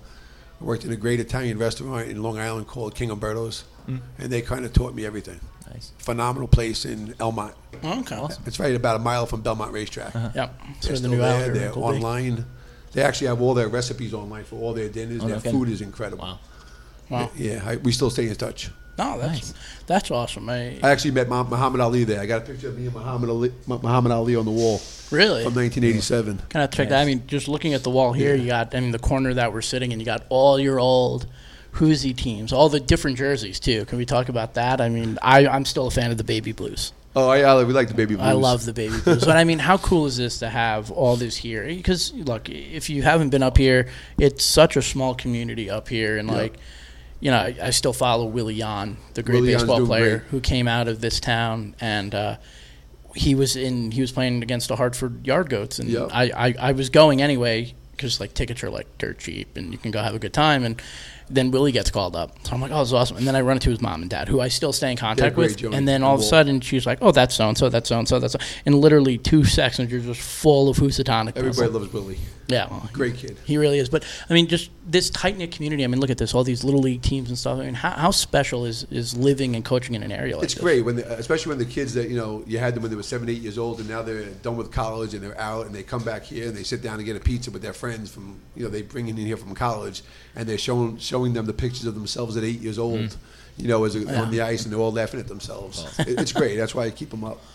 I 0.60 0.64
worked 0.64 0.84
in 0.84 0.92
a 0.92 0.98
great 0.98 1.20
Italian 1.22 1.58
restaurant 1.58 2.10
in 2.10 2.22
Long 2.22 2.38
Island 2.38 2.68
called 2.68 2.94
King 2.94 3.10
Umberto's. 3.12 3.64
and 3.88 4.02
they 4.18 4.42
kind 4.42 4.66
of 4.66 4.74
taught 4.74 4.94
me 4.94 5.06
everything. 5.06 5.40
Nice. 5.72 5.94
Phenomenal 5.98 6.48
place 6.48 6.86
in 6.86 7.14
Elmont. 7.16 7.54
Okay. 7.84 8.28
It's 8.46 8.60
right 8.60 8.76
about 8.76 8.98
a 8.98 9.00
mile 9.00 9.26
from 9.26 9.42
Belmont 9.42 9.72
Racetrack. 9.72 10.14
Yep. 10.14 10.36
They're 10.82 10.96
So 10.96 11.02
the 11.02 11.08
new 11.08 11.18
there. 11.18 11.54
They're 11.54 11.74
will 11.74 11.92
be. 11.92 11.98
online. 11.98 12.46
They 12.92 13.02
actually 13.02 13.28
have 13.28 13.42
all 13.42 13.54
their 13.54 13.68
recipes 13.68 14.14
online 14.14 14.44
for 14.44 14.58
all 14.58 14.74
their 14.74 14.90
dinners. 14.90 15.24
Oh, 15.24 15.28
their 15.28 15.38
kidding. 15.38 15.52
food 15.52 15.70
is 15.70 15.82
incredible. 15.82 16.26
Wow. 16.26 16.40
Wow. 17.10 17.32
Yeah, 17.36 17.62
I, 17.66 17.78
we 17.78 17.92
still 17.92 18.10
stay 18.10 18.28
in 18.28 18.36
touch. 18.36 18.70
No, 19.00 19.18
that's 19.20 19.32
Nice. 19.34 19.54
that's 19.88 20.12
awesome. 20.12 20.50
I, 20.50 20.78
I 20.84 20.90
actually 20.92 21.12
met 21.12 21.28
Muhammad 21.30 21.82
Ali 21.82 22.04
there. 22.04 22.20
I 22.22 22.26
got 22.28 22.44
a 22.44 22.46
picture 22.46 22.68
of 22.70 22.78
me 22.78 22.86
and 22.86 22.94
Muhammad 22.94 23.30
Ali, 23.30 23.52
Muhammad 23.66 24.12
Ali 24.12 24.36
on 24.36 24.46
the 24.46 24.52
wall 24.52 24.80
really 25.10 25.44
from 25.44 25.56
1987. 25.56 26.38
kind 26.50 26.64
of 26.64 26.72
check 26.72 26.90
that. 26.90 27.02
I 27.02 27.06
mean, 27.06 27.24
just 27.26 27.48
looking 27.48 27.74
at 27.74 27.84
the 27.84 27.90
wall 27.90 28.14
here, 28.14 28.36
Yeah. 28.36 28.42
you 28.42 28.48
got 28.48 28.76
I 28.76 28.80
mean 28.80 28.92
the 28.92 29.00
corner 29.00 29.34
that 29.34 29.54
we're 29.54 29.62
sitting 29.62 29.92
in. 29.92 30.00
You 30.00 30.06
got 30.06 30.26
all 30.30 30.60
your 30.60 30.80
old 30.80 31.26
Whoosy 31.74 32.16
teams, 32.16 32.52
all 32.52 32.68
the 32.70 32.80
different 32.80 33.18
jerseys 33.18 33.60
too. 33.60 33.86
Can 33.86 33.98
we 33.98 34.06
talk 34.06 34.28
about 34.30 34.54
that? 34.56 34.82
I 34.82 34.90
mean, 34.90 35.18
I 35.22 35.48
I'm 35.48 35.66
still 35.66 35.88
a 35.88 35.92
fan 35.92 36.12
of 36.12 36.18
the 36.18 36.24
baby 36.24 36.52
blues. 36.52 36.94
Oh, 37.16 37.28
I, 37.30 37.40
I 37.42 37.64
we 37.64 37.74
like 37.74 37.88
the 37.88 37.94
baby 37.96 38.16
blues. 38.16 38.28
I 38.28 38.34
love 38.34 38.66
the 38.66 38.74
baby 38.74 38.96
blues. 39.04 39.24
but 39.26 39.36
I 39.38 39.44
mean, 39.44 39.60
how 39.60 39.78
cool 39.78 40.06
is 40.06 40.18
this 40.18 40.40
to 40.40 40.50
have 40.50 40.92
all 40.92 41.16
this 41.16 41.38
here? 41.38 41.66
Because 41.66 42.14
look, 42.14 42.50
if 42.50 42.90
you 42.90 43.02
haven't 43.02 43.30
been 43.30 43.44
up 43.44 43.58
here, 43.58 43.88
it's 44.18 44.44
such 44.44 44.76
a 44.78 44.82
small 44.82 45.16
community 45.16 45.70
up 45.70 45.88
here, 45.90 46.18
and 46.18 46.28
Yeah. 46.30 46.36
like, 46.36 46.58
you 47.20 47.32
know, 47.32 47.38
I, 47.38 47.56
I 47.64 47.70
still 47.72 47.94
follow 47.94 48.26
Willie 48.26 48.56
Yon, 48.56 48.98
the 49.14 49.24
great 49.24 49.42
Willie 49.42 49.54
baseball 49.54 49.86
player 49.86 50.20
great. 50.20 50.30
who 50.30 50.40
came 50.40 50.68
out 50.68 50.88
of 50.88 51.02
this 51.02 51.20
town, 51.20 51.76
and 51.82 52.16
uh, 52.16 52.38
he 53.16 53.36
was 53.36 53.56
in 53.56 53.92
he 53.92 54.02
was 54.02 54.12
playing 54.12 54.42
against 54.44 54.70
the 54.70 54.76
Hartford 54.76 55.26
Yard 55.26 55.50
Goats, 55.50 55.80
and 55.80 55.90
Yeah. 55.90 56.08
I, 56.12 56.48
I 56.48 56.56
I 56.60 56.72
was 56.72 56.90
going 56.90 57.22
anyway 57.22 57.74
because 57.92 58.20
like 58.22 58.34
tickets 58.34 58.64
are 58.64 58.70
like 58.70 58.88
dirt 58.98 59.20
cheap, 59.20 59.58
and 59.58 59.72
you 59.72 59.78
can 59.78 59.92
go 59.92 60.02
have 60.02 60.16
a 60.16 60.20
good 60.20 60.34
time, 60.34 60.64
and. 60.64 60.82
Then 61.32 61.52
Willie 61.52 61.72
gets 61.72 61.92
called 61.92 62.16
up, 62.16 62.36
so 62.44 62.54
I'm 62.54 62.60
like, 62.60 62.72
"Oh, 62.72 62.80
this 62.80 62.88
is 62.88 62.94
awesome!" 62.96 63.18
And 63.18 63.28
then 63.28 63.36
I 63.36 63.42
run 63.42 63.58
into 63.58 63.70
his 63.70 63.82
mom 63.82 64.02
and 64.02 64.10
dad, 64.10 64.28
who 64.30 64.42
I 64.42 64.48
still 64.48 64.74
stay 64.74 64.90
in 64.90 64.98
contact 64.98 65.38
with. 65.38 65.64
And 65.64 65.88
then 65.88 66.02
all 66.02 66.16
of 66.16 66.22
a 66.22 66.24
and 66.24 66.28
sudden, 66.28 66.60
she's 66.60 66.88
like, 66.88 66.98
"Oh, 67.04 67.12
that's 67.12 67.36
so 67.36 67.48
and 67.48 67.56
so, 67.56 67.70
that's 67.70 67.88
so 67.88 68.00
and 68.00 68.08
so, 68.08 68.18
that's 68.18 68.34
so." 68.34 68.40
In 68.66 68.82
literally 68.82 69.20
two 69.20 69.44
seconds, 69.44 69.92
you're 69.92 70.02
just 70.02 70.22
full 70.22 70.70
of 70.70 70.78
Housatonic. 70.78 71.38
Everybody 71.38 71.70
loves 71.70 71.94
Willie. 71.94 72.18
Yeah, 72.50 72.68
well, 72.68 72.90
Great 72.92 73.16
kid. 73.16 73.38
he 73.46 73.58
really 73.58 73.78
is. 73.78 73.90
But 73.90 74.04
I 74.28 74.34
mean, 74.34 74.48
just 74.48 74.72
this 74.88 75.12
tight 75.12 75.38
knit 75.38 75.52
community. 75.52 75.84
I 75.84 75.88
mean, 75.88 76.00
look 76.00 76.10
at 76.10 76.18
this, 76.18 76.34
all 76.34 76.44
these 76.44 76.64
little 76.64 76.80
league 76.80 77.04
teams 77.04 77.30
and 77.30 77.38
stuff. 77.38 77.60
I 77.60 77.66
mean, 77.66 77.76
how, 77.76 77.92
how 77.92 78.10
special 78.10 78.66
is, 78.66 78.86
is 78.86 79.16
living 79.16 79.56
and 79.56 79.64
coaching 79.64 79.94
in 79.94 80.02
an 80.02 80.12
area 80.12 80.34
like 80.36 80.42
that? 80.42 80.46
It's 80.46 80.54
this? 80.56 80.64
great 80.64 80.84
when, 80.84 80.96
the, 80.96 81.12
especially 81.14 81.52
when 81.52 81.60
the 81.60 81.72
kids 81.72 81.94
that 81.94 82.10
you 82.10 82.18
know 82.18 82.44
you 82.48 82.58
had 82.58 82.74
them 82.74 82.82
when 82.82 82.90
they 82.90 82.96
were 82.96 83.04
seven, 83.04 83.30
eight 83.30 83.42
years 83.42 83.60
old, 83.60 83.80
and 83.80 83.88
now 83.88 84.02
they're 84.02 84.26
done 84.26 84.58
with 84.58 84.72
college 84.72 85.14
and 85.14 85.22
they're 85.22 85.40
out, 85.40 85.68
and 85.68 85.76
they 85.76 85.84
come 85.84 86.04
back 86.04 86.24
here 86.24 86.48
and 86.48 86.58
they 86.58 86.64
sit 86.64 86.82
down 86.82 86.96
and 86.96 87.06
get 87.06 87.16
a 87.16 87.20
pizza 87.20 87.52
with 87.52 87.62
their 87.62 87.74
friends 87.74 88.12
from 88.12 88.40
you 88.56 88.64
know 88.64 88.70
they 88.70 88.82
bring 88.82 89.08
in 89.08 89.16
here 89.16 89.38
from 89.38 89.54
college, 89.54 90.02
and 90.36 90.50
they're 90.50 90.58
showing 90.58 90.98
showing 90.98 91.34
them 91.34 91.46
the 91.46 91.54
pictures 91.54 91.86
of 91.86 91.94
themselves 91.94 92.36
at 92.36 92.44
eight 92.44 92.62
years 92.62 92.80
old, 92.80 93.00
mm. 93.00 93.18
you 93.58 93.68
know, 93.68 93.84
as 93.84 93.96
a, 93.96 94.20
on 94.20 94.32
the 94.32 94.42
ice, 94.42 94.64
and 94.64 94.74
they're 94.74 94.80
all 94.80 94.92
laughing 94.92 95.20
at 95.20 95.28
themselves. 95.28 95.86
It, 96.00 96.20
it's 96.20 96.34
great. 96.34 96.56
That's 96.56 96.74
why 96.74 96.86
I 96.86 96.90
keep 96.90 97.12
them 97.12 97.24
up. 97.24 97.40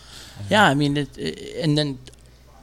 Yeah, 0.51 0.65
I 0.65 0.75
mean, 0.75 0.97
it, 0.97 1.17
it, 1.17 1.63
and 1.63 1.79
then 1.79 1.97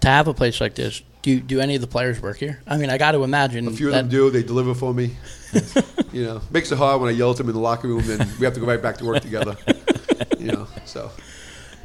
to 0.02 0.08
have 0.10 0.28
a 0.28 0.34
place 0.34 0.60
like 0.60 0.76
this. 0.76 1.02
Do 1.22 1.40
do 1.40 1.60
any 1.60 1.76
of 1.76 1.82
the 1.82 1.88
players 1.88 2.20
work 2.22 2.38
here? 2.38 2.62
I 2.66 2.78
mean, 2.78 2.90
I 2.90 2.98
got 2.98 3.12
to 3.12 3.24
imagine 3.24 3.68
A 3.68 3.72
few 3.72 3.88
of 3.88 3.94
that, 3.94 4.02
them 4.04 4.10
do. 4.10 4.30
They 4.32 4.42
deliver 4.44 4.74
for 4.74 4.94
me. 4.94 5.16
you 6.12 6.24
know, 6.26 6.42
makes 6.50 6.72
it 6.72 6.78
hard 6.78 7.00
when 7.02 7.10
I 7.10 7.14
yell 7.18 7.32
at 7.32 7.38
them 7.38 7.48
in 7.50 7.54
the 7.54 7.60
locker 7.62 7.88
room. 7.88 8.04
and 8.10 8.20
we 8.40 8.46
have 8.46 8.54
to 8.56 8.60
go 8.60 8.66
right 8.66 8.82
back 8.82 8.98
to 8.98 9.06
work 9.06 9.22
together. 9.22 9.56
you 10.40 10.52
know, 10.52 10.68
so. 10.86 11.12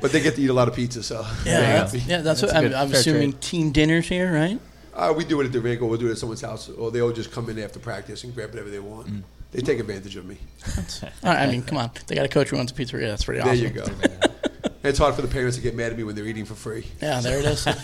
But 0.00 0.12
they 0.12 0.20
get 0.20 0.34
to 0.36 0.42
eat 0.42 0.50
a 0.50 0.52
lot 0.52 0.68
of 0.68 0.74
pizza, 0.74 1.02
so 1.02 1.22
they're 1.44 1.60
Yeah, 1.60 1.84
happy. 1.84 1.98
yeah, 2.00 2.20
that's, 2.20 2.40
That's 2.42 2.52
what 2.54 2.64
a 2.64 2.76
I'm, 2.78 2.88
I'm 2.88 2.92
assuming. 2.94 3.32
trade. 3.32 3.40
Team 3.42 3.72
dinners 3.72 4.06
here, 4.08 4.32
right? 4.32 4.58
Uh, 4.94 5.12
we 5.16 5.24
do 5.24 5.40
it 5.40 5.46
at 5.46 5.52
the 5.52 5.60
rink, 5.60 5.80
or 5.82 5.86
we'll 5.86 5.98
do 5.98 6.06
it 6.08 6.12
at 6.12 6.18
someone's 6.18 6.40
house, 6.42 6.68
or 6.70 6.90
they 6.90 7.00
all 7.00 7.12
just 7.12 7.32
come 7.32 7.48
in 7.50 7.58
after 7.58 7.78
practice 7.78 8.24
and 8.24 8.34
grab 8.34 8.50
whatever 8.50 8.70
they 8.70 8.78
want. 8.78 9.08
Mm. 9.08 9.22
They 9.52 9.60
take 9.62 9.78
advantage 9.78 10.16
of 10.16 10.26
me. 10.26 10.36
All 11.22 11.30
right, 11.32 11.38
I 11.42 11.46
mean, 11.50 11.62
come 11.62 11.78
on, 11.78 11.90
they 12.08 12.14
got 12.14 12.26
a 12.26 12.28
coach 12.28 12.48
who 12.50 12.56
owns 12.58 12.72
a 12.72 12.74
pizzeria. 12.74 13.06
That's 13.08 13.24
pretty 13.24 13.40
awesome. 13.40 13.56
There 13.56 13.66
you 13.66 13.70
go. 13.70 13.84
it's 14.88 14.98
hard 14.98 15.14
for 15.14 15.22
the 15.22 15.28
parents 15.28 15.56
to 15.56 15.62
get 15.62 15.74
mad 15.74 15.92
at 15.92 15.98
me 15.98 16.04
when 16.04 16.14
they're 16.14 16.26
eating 16.26 16.44
for 16.44 16.54
free. 16.54 16.86
Yeah, 17.00 17.20
there 17.20 17.38
it 17.38 17.44
is. 17.44 17.66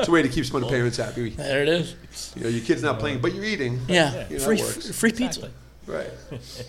It's 0.00 0.08
a 0.08 0.10
way 0.10 0.22
to 0.22 0.28
keep 0.30 0.46
some 0.46 0.56
of 0.56 0.62
the 0.62 0.68
parents 0.68 0.96
happy. 0.96 1.30
there 1.30 1.62
it 1.62 1.68
is. 1.68 1.94
You 2.34 2.44
know, 2.44 2.48
your 2.48 2.64
kid's 2.64 2.82
not 2.82 2.98
playing, 2.98 3.20
but 3.20 3.34
you're 3.34 3.44
eating. 3.44 3.80
Yeah, 3.86 4.26
You 4.30 4.38
know, 4.38 4.44
free 4.44 4.56
that 4.56 4.64
works. 4.64 4.98
free 4.98 5.12
pizza. 5.12 5.50
Exactly. 5.86 5.94
Right. 5.94 6.10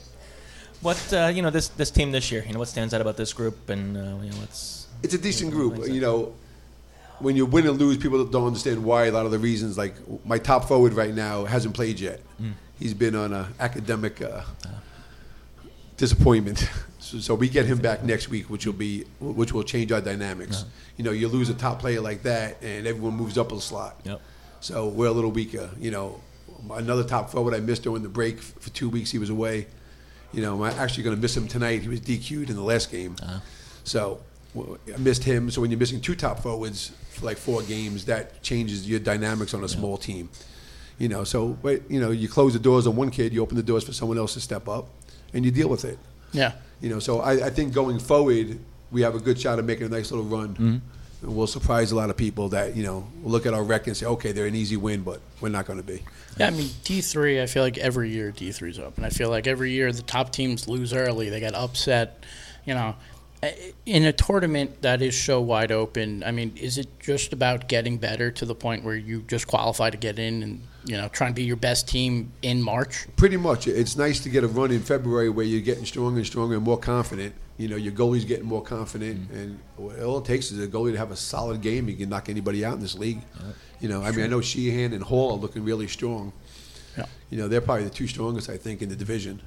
What 0.82 1.14
uh, 1.14 1.28
you 1.34 1.44
know 1.44 1.52
this 1.52 1.68
this 1.70 1.92
team 1.92 2.12
this 2.12 2.32
year? 2.32 2.44
You 2.46 2.54
know 2.54 2.60
what 2.60 2.68
stands 2.68 2.92
out 2.94 3.02
about 3.02 3.16
this 3.16 3.34
group, 3.34 3.70
and 3.70 3.96
uh, 3.96 4.00
you 4.24 4.32
know 4.32 4.38
what's 4.40 4.88
It's 5.04 5.14
a 5.14 5.18
decent 5.20 5.52
group. 5.52 5.78
You 5.88 6.02
know, 6.02 6.34
when 7.20 7.36
you 7.36 7.46
win 7.46 7.68
and 7.68 7.78
lose, 7.78 7.98
people 7.98 8.26
don't 8.26 8.48
understand 8.48 8.84
why. 8.84 9.06
A 9.06 9.12
lot 9.12 9.26
of 9.28 9.32
the 9.32 9.38
reasons, 9.38 9.78
like 9.78 9.94
my 10.26 10.40
top 10.40 10.68
forward 10.68 10.94
right 10.94 11.14
now, 11.14 11.46
hasn't 11.46 11.76
played 11.76 12.00
yet. 12.00 12.20
He's 12.80 12.96
been 12.96 13.16
on 13.16 13.32
a 13.32 13.48
academic 13.60 14.22
uh, 14.24 14.42
disappointment. 15.98 16.68
So, 17.12 17.20
so 17.20 17.36
we 17.36 17.50
get 17.50 17.66
him 17.66 17.80
back 17.80 18.04
next 18.04 18.30
week, 18.30 18.50
which 18.50 18.66
will 18.66 18.74
be 18.74 19.04
which 19.20 19.52
will 19.52 19.64
change 19.64 19.92
our 19.92 20.00
dynamics. 20.00 20.64
You 20.96 21.04
know, 21.04 21.12
you 21.12 21.28
lose 21.28 21.50
a 21.50 21.54
top 21.54 21.80
player 21.80 22.00
like 22.00 22.24
that, 22.24 22.64
and 22.64 22.88
everyone 22.88 23.16
moves 23.16 23.38
up 23.38 23.52
a 23.52 23.60
slot. 23.60 24.00
Yep. 24.06 24.22
So 24.62 24.88
we're 24.88 25.08
a 25.08 25.12
little 25.12 25.32
weaker. 25.32 25.70
You 25.78 25.92
know, 25.92 26.22
another 26.72 27.04
top 27.04 27.30
forward 27.30 27.54
I 27.54 27.60
missed 27.60 27.84
during 27.84 28.02
the 28.02 28.10
break 28.10 28.40
for 28.40 28.70
two 28.70 28.88
weeks. 28.88 29.12
He 29.12 29.18
was 29.18 29.30
away. 29.30 29.68
You 30.32 30.42
know, 30.42 30.64
I'm 30.64 30.80
actually 30.80 31.04
going 31.04 31.18
to 31.18 31.22
miss 31.22 31.36
him 31.36 31.50
tonight. 31.50 31.82
He 31.82 31.90
was 31.90 32.00
DQ'd 32.00 32.50
in 32.50 32.56
the 32.56 32.62
last 32.62 32.90
game. 32.90 33.18
Uh-huh. 33.22 33.40
So 33.84 34.22
I 34.56 34.98
missed 34.98 35.26
him. 35.26 35.52
So 35.52 35.60
when 35.60 35.70
you're 35.70 35.80
missing 35.80 36.00
two 36.00 36.16
top 36.16 36.40
forwards 36.40 36.94
for 37.10 37.26
like 37.26 37.36
four 37.36 37.62
games, 37.64 38.06
that 38.06 38.42
changes 38.42 38.88
your 38.88 39.02
dynamics 39.02 39.54
on 39.54 39.66
a 39.66 39.68
small 39.68 39.98
team. 39.98 40.30
You 40.98 41.10
know, 41.10 41.26
so 41.26 41.50
but 41.62 41.92
you 41.92 42.00
know, 42.00 42.12
you 42.12 42.30
close 42.30 42.54
the 42.54 42.60
doors 42.60 42.88
on 42.88 42.96
one 42.96 43.12
kid, 43.12 43.34
you 43.34 43.42
open 43.42 43.58
the 43.58 43.64
doors 43.64 43.84
for 43.84 43.92
someone 43.92 44.18
else 44.18 44.36
to 44.36 44.40
step 44.40 44.70
up, 44.70 44.88
and 45.34 45.44
you 45.44 45.52
deal 45.52 45.68
with 45.68 45.84
it. 45.84 46.00
Yeah. 46.32 46.54
You 46.82 46.90
know, 46.90 47.00
so 47.00 47.22
I, 47.22 47.48
I 47.48 47.50
think 47.50 47.74
going 47.74 48.00
forward, 48.00 48.58
we 48.92 49.02
have 49.02 49.16
a 49.16 49.20
good 49.20 49.40
shot 49.40 49.60
of 49.60 49.66
making 49.66 49.86
a 49.86 49.90
nice 49.90 50.12
little 50.12 50.26
run. 50.26 50.50
Mm-hmm. 50.50 50.78
And 51.22 51.36
we'll 51.36 51.48
surprise 51.48 51.92
a 51.92 51.96
lot 51.96 52.10
of 52.10 52.18
people 52.18 52.50
that 52.50 52.76
you 52.76 52.84
know 52.84 53.08
look 53.24 53.46
at 53.46 53.54
our 53.54 53.64
record 53.64 53.90
and 53.90 53.98
say, 53.98 54.08
okay, 54.08 54.32
they're 54.32 54.48
an 54.48 54.56
easy 54.56 54.78
win, 54.78 55.04
but 55.04 55.22
we're 55.40 55.50
not 55.50 55.68
going 55.68 55.78
to 55.78 55.86
be. 55.86 56.02
Yeah, 56.38 56.48
I 56.48 56.50
mean 56.50 56.70
D 56.84 57.02
three. 57.02 57.42
I 57.42 57.46
feel 57.46 57.62
like 57.62 57.78
every 57.78 58.10
year 58.10 58.32
D 58.32 58.50
3s 58.50 58.80
up, 58.80 58.98
and 58.98 59.06
I 59.06 59.10
feel 59.10 59.30
like 59.30 59.48
every 59.48 59.72
year 59.72 59.92
the 59.92 60.02
top 60.02 60.32
teams 60.32 60.68
lose 60.68 60.94
early. 60.94 61.30
They 61.30 61.40
get 61.40 61.54
upset. 61.54 62.26
You 62.66 62.74
know, 62.74 62.96
in 63.86 64.06
a 64.06 64.14
tournament 64.14 64.82
that 64.82 65.02
is 65.02 65.20
so 65.20 65.42
wide 65.42 65.72
open. 65.72 66.24
I 66.24 66.32
mean, 66.32 66.56
is 66.56 66.78
it 66.78 66.88
just 67.00 67.34
about 67.34 67.68
getting 67.68 67.98
better 67.98 68.30
to 68.32 68.46
the 68.46 68.54
point 68.54 68.84
where 68.84 68.96
you 68.96 69.24
just 69.24 69.48
qualify 69.48 69.90
to 69.90 69.98
get 69.98 70.20
in 70.20 70.44
and 70.44 70.68
you 70.86 70.98
know 70.98 71.08
try 71.10 71.28
and 71.28 71.36
be 71.36 71.44
your 71.44 71.56
best 71.56 71.88
team 71.88 72.32
in 72.42 72.62
March? 72.62 73.08
Pretty 73.16 73.38
much, 73.38 73.68
it's 73.68 73.96
nice 73.98 74.20
to 74.22 74.30
get 74.30 74.44
a 74.44 74.48
run 74.48 74.72
in 74.72 74.82
February 74.82 75.30
where 75.30 75.46
you're 75.46 75.62
getting 75.62 75.86
stronger 75.86 76.18
and 76.18 76.28
stronger 76.28 76.56
and 76.56 76.64
more 76.64 76.78
confident. 76.78 77.34
You 77.58 77.68
know, 77.68 77.76
your 77.76 77.94
goalie's 77.94 78.26
getting 78.26 78.46
more 78.46 78.64
confident, 78.64 79.30
mm-hmm. 79.30 79.38
and 79.38 80.04
all 80.04 80.18
it 80.18 80.26
takes 80.26 80.52
is 80.52 80.64
a 80.64 80.68
goalie 80.68 80.94
to 80.94 80.98
have 80.98 81.12
a 81.12 81.16
solid 81.16 81.62
game. 81.62 81.90
You 81.90 81.96
can 81.96 82.10
knock 82.10 82.30
anybody 82.30 82.66
out 82.66 82.74
in 82.74 82.80
this 82.80 82.96
league. 82.96 83.22
You 83.80 83.90
know, 83.90 84.04
I 84.04 84.12
mean, 84.12 84.26
I 84.26 84.28
know 84.28 84.42
Sheehan 84.42 84.94
and 84.94 85.04
Hall 85.04 85.32
are 85.32 85.38
looking 85.38 85.64
really 85.64 85.88
strong. 85.88 86.34
Yeah. 86.98 87.06
You 87.30 87.38
know, 87.38 87.48
they're 87.48 87.62
probably 87.62 87.86
the 87.86 87.90
two 87.90 88.08
strongest, 88.08 88.50
I 88.50 88.58
think, 88.58 88.82
in 88.82 88.90
the 88.90 88.96
division. 88.96 89.42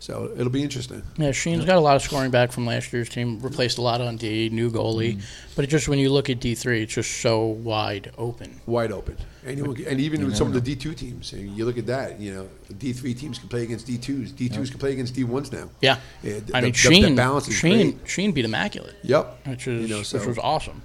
So 0.00 0.32
it'll 0.34 0.48
be 0.50 0.62
interesting. 0.62 1.02
Yeah, 1.18 1.30
Sheehan's 1.32 1.66
got 1.66 1.76
a 1.76 1.80
lot 1.80 1.94
of 1.94 2.00
scoring 2.00 2.30
back 2.30 2.52
from 2.52 2.64
last 2.64 2.90
year's 2.90 3.10
team. 3.10 3.38
Replaced 3.40 3.76
a 3.76 3.82
lot 3.82 4.00
on 4.00 4.16
D, 4.16 4.48
new 4.48 4.70
goalie, 4.70 5.12
mm-hmm. 5.16 5.50
but 5.54 5.66
it 5.66 5.68
just 5.68 5.88
when 5.88 5.98
you 5.98 6.08
look 6.10 6.30
at 6.30 6.40
D 6.40 6.54
three, 6.54 6.82
it's 6.82 6.94
just 6.94 7.20
so 7.20 7.44
wide 7.44 8.10
open. 8.16 8.58
wide 8.64 8.92
open. 8.92 9.18
Anyone, 9.46 9.74
can- 9.76 9.86
and 9.86 10.00
even 10.00 10.24
with 10.24 10.36
some 10.36 10.46
of 10.46 10.54
the 10.54 10.60
D 10.60 10.74
two 10.74 10.94
teams, 10.94 11.34
and 11.34 11.54
you 11.54 11.66
look 11.66 11.76
at 11.76 11.86
that. 11.86 12.18
You 12.18 12.32
know, 12.32 12.48
D 12.78 12.94
three 12.94 13.12
teams 13.12 13.38
can 13.38 13.50
play 13.50 13.62
against 13.62 13.86
D 13.86 13.98
twos. 13.98 14.32
D 14.32 14.48
twos 14.48 14.70
can 14.70 14.78
play 14.80 14.92
against 14.92 15.14
D 15.14 15.22
ones 15.24 15.52
now. 15.52 15.68
Yeah, 15.82 15.98
Yeah, 16.22 16.40
I 16.54 16.62
mean 16.62 16.64
the- 16.64 16.70
the 16.70 16.72
Sheehan, 16.72 17.14
balance 17.14 17.46
is 17.48 17.56
Sheehan, 17.56 17.90
great. 17.92 18.08
Sheen 18.08 18.32
beat 18.32 18.46
immaculate, 18.46 18.94
Yep. 19.02 19.46
which 19.48 19.68
is 19.68 19.82
You 19.88 19.96
know, 19.96 20.02
so- 20.02 20.18
which 20.18 20.26
was 20.28 20.38
awesome 20.38 20.80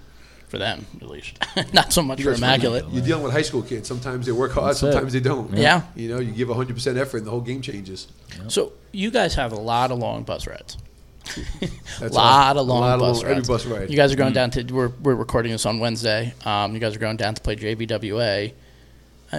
for 0.48 0.58
them 0.58 0.86
at 1.02 1.10
least. 1.10 1.38
Not 1.74 1.92
so 1.94 2.02
much 2.02 2.18
for 2.20 2.30
Because 2.30 2.42
when 2.42 2.50
immaculate. 2.50 2.86
You're 2.90 3.04
dealing 3.06 3.24
with 3.24 3.34
high 3.34 3.42
school 3.42 3.62
kids. 3.62 3.88
Sometimes 3.88 4.26
they 4.26 4.32
work 4.32 4.52
hard. 4.52 4.70
That's 4.70 4.84
it. 4.84 4.92
sometimes 4.92 5.14
they 5.14 5.20
don't. 5.20 5.52
Yeah. 5.54 5.84
You 5.96 6.10
know, 6.10 6.20
you 6.20 6.32
give 6.32 6.50
100 6.50 6.74
percent 6.74 6.98
effort, 6.98 7.18
and 7.18 7.28
the 7.28 7.32
whole 7.32 7.42
game 7.42 7.62
changes. 7.62 8.08
So 8.48 8.74
you 8.92 9.12
guys 9.12 9.36
have 9.36 9.52
a 9.52 9.60
lot 9.60 9.92
of 9.92 10.00
long 10.00 10.24
bus 10.24 10.48
rides. 10.48 10.78
a 12.02 12.10
lot 12.10 12.56
all. 12.56 12.62
of 12.62 12.68
long 12.68 12.84
a 12.84 12.86
lot 12.86 13.00
bus 13.00 13.18
of 13.18 13.24
long, 13.24 13.34
rides. 13.34 13.50
Every 13.50 13.54
bus 13.56 13.66
ride. 13.66 13.90
You 13.90 13.98
guys 13.98 14.14
are 14.14 14.16
going 14.16 14.34
down 14.34 14.52
to 14.52 14.64
we're 14.64 14.90
we're 15.02 15.16
recording 15.16 15.52
this 15.52 15.66
on 15.66 15.80
Wednesday. 15.80 16.34
Um, 16.46 16.74
you 16.74 16.80
guys 16.80 16.96
are 16.96 17.00
going 17.00 17.18
down 17.18 17.36
to 17.36 17.42
play 17.42 17.56
JBWA. 17.56 18.54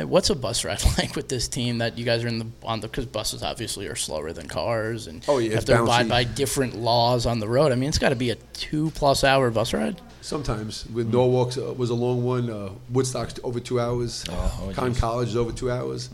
What's 0.04 0.30
a 0.30 0.34
bus 0.34 0.64
ride 0.64 0.82
like 0.98 1.16
with 1.16 1.28
this 1.28 1.48
team 1.48 1.78
that 1.78 1.96
you 1.98 2.04
guys 2.04 2.24
are 2.24 2.28
in 2.28 2.38
the 2.38 2.46
on 2.62 2.80
the 2.80 2.88
because 2.88 3.06
buses 3.06 3.42
obviously 3.42 3.86
are 3.88 3.96
slower 3.96 4.32
than 4.32 4.48
cars 4.48 5.06
and 5.06 5.24
Oh, 5.28 5.38
yeah, 5.38 5.54
have 5.54 5.64
to 5.66 5.82
abide 5.82 6.08
by 6.08 6.24
different 6.24 6.76
laws 6.76 7.26
on 7.26 7.38
the 7.38 7.48
road. 7.48 7.72
I 7.72 7.74
mean, 7.74 7.88
it's 7.88 7.98
got 7.98 8.10
to 8.10 8.16
be 8.16 8.30
a 8.30 8.34
two 8.54 8.90
plus 8.92 9.24
hour 9.24 9.50
bus 9.50 9.72
ride. 9.72 10.00
Sometimes 10.20 10.86
with 10.88 11.12
Norwalk 11.12 11.56
uh, 11.56 11.72
was 11.74 11.90
a 11.90 11.94
long 11.94 12.24
one. 12.24 12.50
Uh, 12.50 12.70
Woodstock's 12.90 13.34
over 13.44 13.60
two 13.60 13.78
hours. 13.80 14.24
Oh, 14.28 14.72
Con 14.74 14.92
geez. 14.92 15.00
College 15.00 15.28
is 15.28 15.36
over 15.36 15.52
two 15.52 15.70
hours. 15.70 16.10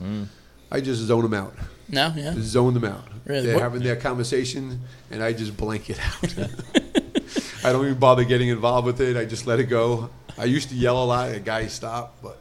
I 0.70 0.80
just 0.80 1.00
zone 1.02 1.22
them 1.22 1.34
out. 1.34 1.54
No, 1.88 2.12
yeah, 2.16 2.32
Just 2.32 2.48
zone 2.48 2.72
them 2.74 2.84
out. 2.84 3.04
Really? 3.26 3.46
They're 3.46 3.54
What- 3.56 3.62
having 3.62 3.82
their 3.82 3.96
conversation, 3.96 4.80
and 5.10 5.22
I 5.22 5.32
just 5.34 5.56
blank 5.56 5.90
it 5.90 5.98
out. 6.00 6.34
I 7.64 7.72
don't 7.72 7.84
even 7.84 7.98
bother 7.98 8.24
getting 8.24 8.48
involved 8.48 8.86
with 8.86 9.00
it. 9.00 9.16
I 9.16 9.24
just 9.24 9.46
let 9.46 9.60
it 9.60 9.64
go. 9.64 10.10
I 10.38 10.44
used 10.44 10.70
to 10.70 10.74
yell 10.74 11.02
a 11.02 11.04
lot. 11.04 11.30
A 11.32 11.38
guy 11.40 11.66
stop, 11.66 12.16
but 12.22 12.40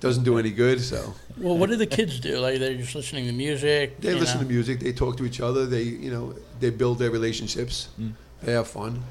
doesn't 0.00 0.24
do 0.24 0.38
any 0.38 0.50
good. 0.50 0.80
So 0.80 1.14
Well, 1.36 1.56
what 1.56 1.70
do 1.70 1.76
the 1.76 1.86
kids 1.86 2.20
do? 2.20 2.38
Like 2.38 2.58
they're 2.58 2.76
just 2.76 2.94
listening 2.94 3.26
to 3.26 3.32
music. 3.32 4.00
they 4.00 4.14
listen 4.14 4.38
know? 4.38 4.44
to 4.44 4.48
music, 4.48 4.80
they 4.80 4.92
talk 4.92 5.16
to 5.18 5.24
each 5.24 5.40
other, 5.40 5.66
they 5.66 5.82
you 5.82 6.10
know 6.10 6.34
they 6.60 6.70
build 6.70 6.98
their 6.98 7.10
relationships, 7.10 7.88
hmm. 7.96 8.10
they 8.42 8.52
have 8.52 8.68
fun. 8.68 9.02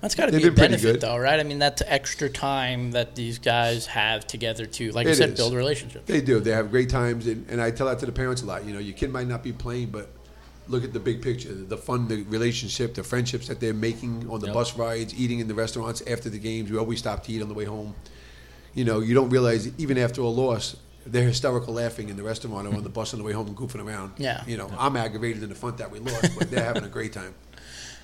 That's 0.00 0.14
got 0.14 0.26
to 0.26 0.32
be 0.32 0.46
a 0.46 0.50
benefit, 0.50 0.82
good. 0.82 1.00
though, 1.02 1.18
right? 1.18 1.38
I 1.38 1.42
mean, 1.42 1.58
that's 1.58 1.82
extra 1.84 2.30
time 2.30 2.92
that 2.92 3.14
these 3.16 3.38
guys 3.38 3.84
have 3.86 4.26
together 4.26 4.64
to, 4.64 4.92
like 4.92 5.06
you 5.06 5.14
said, 5.14 5.30
is. 5.30 5.36
build 5.36 5.52
relationships. 5.52 6.06
They 6.06 6.22
do. 6.22 6.40
They 6.40 6.52
have 6.52 6.70
great 6.70 6.88
times, 6.88 7.26
and, 7.26 7.46
and 7.50 7.60
I 7.60 7.70
tell 7.70 7.86
that 7.86 7.98
to 7.98 8.06
the 8.06 8.12
parents 8.12 8.40
a 8.40 8.46
lot. 8.46 8.64
You 8.64 8.72
know, 8.72 8.78
your 8.78 8.94
kid 8.94 9.12
might 9.12 9.26
not 9.26 9.42
be 9.42 9.52
playing, 9.52 9.90
but 9.90 10.08
look 10.68 10.84
at 10.84 10.94
the 10.94 11.00
big 11.00 11.20
picture: 11.20 11.52
the 11.52 11.76
fun, 11.76 12.08
the 12.08 12.22
relationship, 12.24 12.94
the 12.94 13.04
friendships 13.04 13.46
that 13.48 13.60
they're 13.60 13.74
making 13.74 14.26
on 14.30 14.40
the 14.40 14.46
Yep. 14.46 14.54
bus 14.54 14.78
rides, 14.78 15.14
eating 15.18 15.40
in 15.40 15.48
the 15.48 15.54
restaurants 15.54 16.02
after 16.06 16.30
the 16.30 16.38
games. 16.38 16.70
We 16.70 16.78
always 16.78 17.00
stop 17.00 17.22
to 17.24 17.32
eat 17.32 17.42
on 17.42 17.48
the 17.48 17.54
way 17.54 17.66
home. 17.66 17.94
You 18.74 18.84
know, 18.84 19.00
you 19.00 19.14
don't 19.14 19.30
realize 19.30 19.70
even 19.78 19.98
after 19.98 20.20
a 20.20 20.28
loss, 20.28 20.76
they're 21.06 21.26
hysterical 21.26 21.74
laughing 21.74 22.08
in 22.08 22.16
the 22.16 22.22
restaurant 22.22 22.68
or 22.68 22.74
on 22.74 22.82
the 22.82 22.88
bus 22.88 23.12
on 23.14 23.18
the 23.18 23.24
way 23.24 23.32
home 23.32 23.48
and 23.48 23.56
goofing 23.56 23.84
around. 23.84 24.12
Yeah. 24.18 24.44
You 24.46 24.56
know, 24.56 24.70
I'm 24.78 24.96
aggravated 24.96 25.42
in 25.42 25.48
the 25.48 25.54
front 25.54 25.78
that 25.78 25.90
we 25.90 25.98
lost, 25.98 26.38
but 26.38 26.50
they're 26.50 26.64
having 26.64 26.84
a 26.84 26.88
great 26.88 27.12
time. 27.12 27.34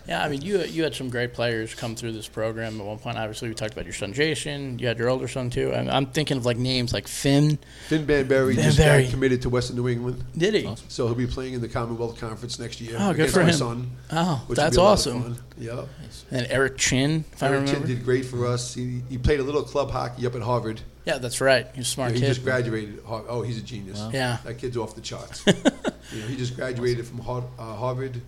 Yeah, 0.08 0.22
I 0.22 0.28
mean, 0.28 0.40
you 0.42 0.60
you 0.62 0.84
had 0.84 0.94
some 0.94 1.10
great 1.10 1.34
players 1.34 1.75
come 1.75 1.96
through 1.96 2.12
this 2.12 2.28
program 2.28 2.80
at 2.80 2.86
one 2.86 2.98
point. 2.98 3.18
Obviously, 3.18 3.48
we 3.48 3.54
talked 3.54 3.72
about 3.72 3.84
your 3.86 3.94
son 3.94 4.12
Jason. 4.12 4.78
You 4.78 4.86
had 4.86 4.98
your 4.98 5.08
older 5.08 5.26
son 5.26 5.50
too. 5.50 5.75
I'm, 5.75 5.88
I'm 5.88 6.06
thinking 6.06 6.36
of 6.36 6.46
like 6.46 6.56
names 6.56 6.92
like 6.92 7.08
Finn. 7.08 7.58
Finn 7.88 8.06
Banbury 8.06 8.54
just 8.54 8.78
Banbury. 8.78 9.04
got 9.04 9.10
committed 9.10 9.42
to 9.42 9.48
Western 9.48 9.76
New 9.76 9.88
England, 9.88 10.25
Did 10.36 10.54
he? 10.54 10.75
so 10.88 11.06
he'll 11.06 11.16
be 11.16 11.26
playing 11.26 11.54
in 11.54 11.60
the 11.60 11.68
Commonwealth 11.68 12.20
Conference 12.20 12.58
next 12.58 12.80
year. 12.80 12.96
Oh, 13.00 13.12
good 13.12 13.30
for 13.30 13.40
my 13.40 13.46
him. 13.46 13.54
son. 13.54 13.90
Oh, 14.12 14.44
that's 14.48 14.76
be 14.76 14.80
a 14.80 14.84
lot 14.84 15.06
of 15.06 15.14
awesome. 15.14 15.36
Yep. 15.58 15.88
And 16.30 16.46
Eric 16.50 16.78
Chin, 16.78 17.25
if 17.32 17.42
I 17.42 17.48
remember. 17.48 17.72
Chin 17.72 17.86
did 17.86 18.04
great 18.04 18.25
for 18.25 18.46
us. 18.46 18.75
He, 18.75 19.02
he 19.08 19.18
played 19.18 19.40
a 19.40 19.42
little 19.42 19.62
club 19.62 19.90
hockey 19.90 20.26
up 20.26 20.34
at 20.34 20.42
Harvard. 20.42 20.80
Yeah, 21.04 21.18
that's 21.18 21.40
right. 21.40 21.66
He's 21.75 21.86
a 21.86 21.90
smart 21.90 22.12
he 22.12 22.20
kid. 22.20 22.26
just 22.26 22.42
graduated. 22.44 23.00
Oh, 23.06 23.42
he's 23.42 23.58
a 23.58 23.62
genius. 23.62 24.02
Yeah. 24.12 24.38
that 24.44 24.58
kid's 24.58 24.76
off 24.76 24.94
the 24.94 25.00
charts. 25.00 25.44
you 25.46 26.20
know, 26.20 26.26
he 26.26 26.36
just 26.36 26.56
graduated 26.56 27.06
from 27.06 27.20
uh, 27.20 27.42
Harvard. 27.58 28.20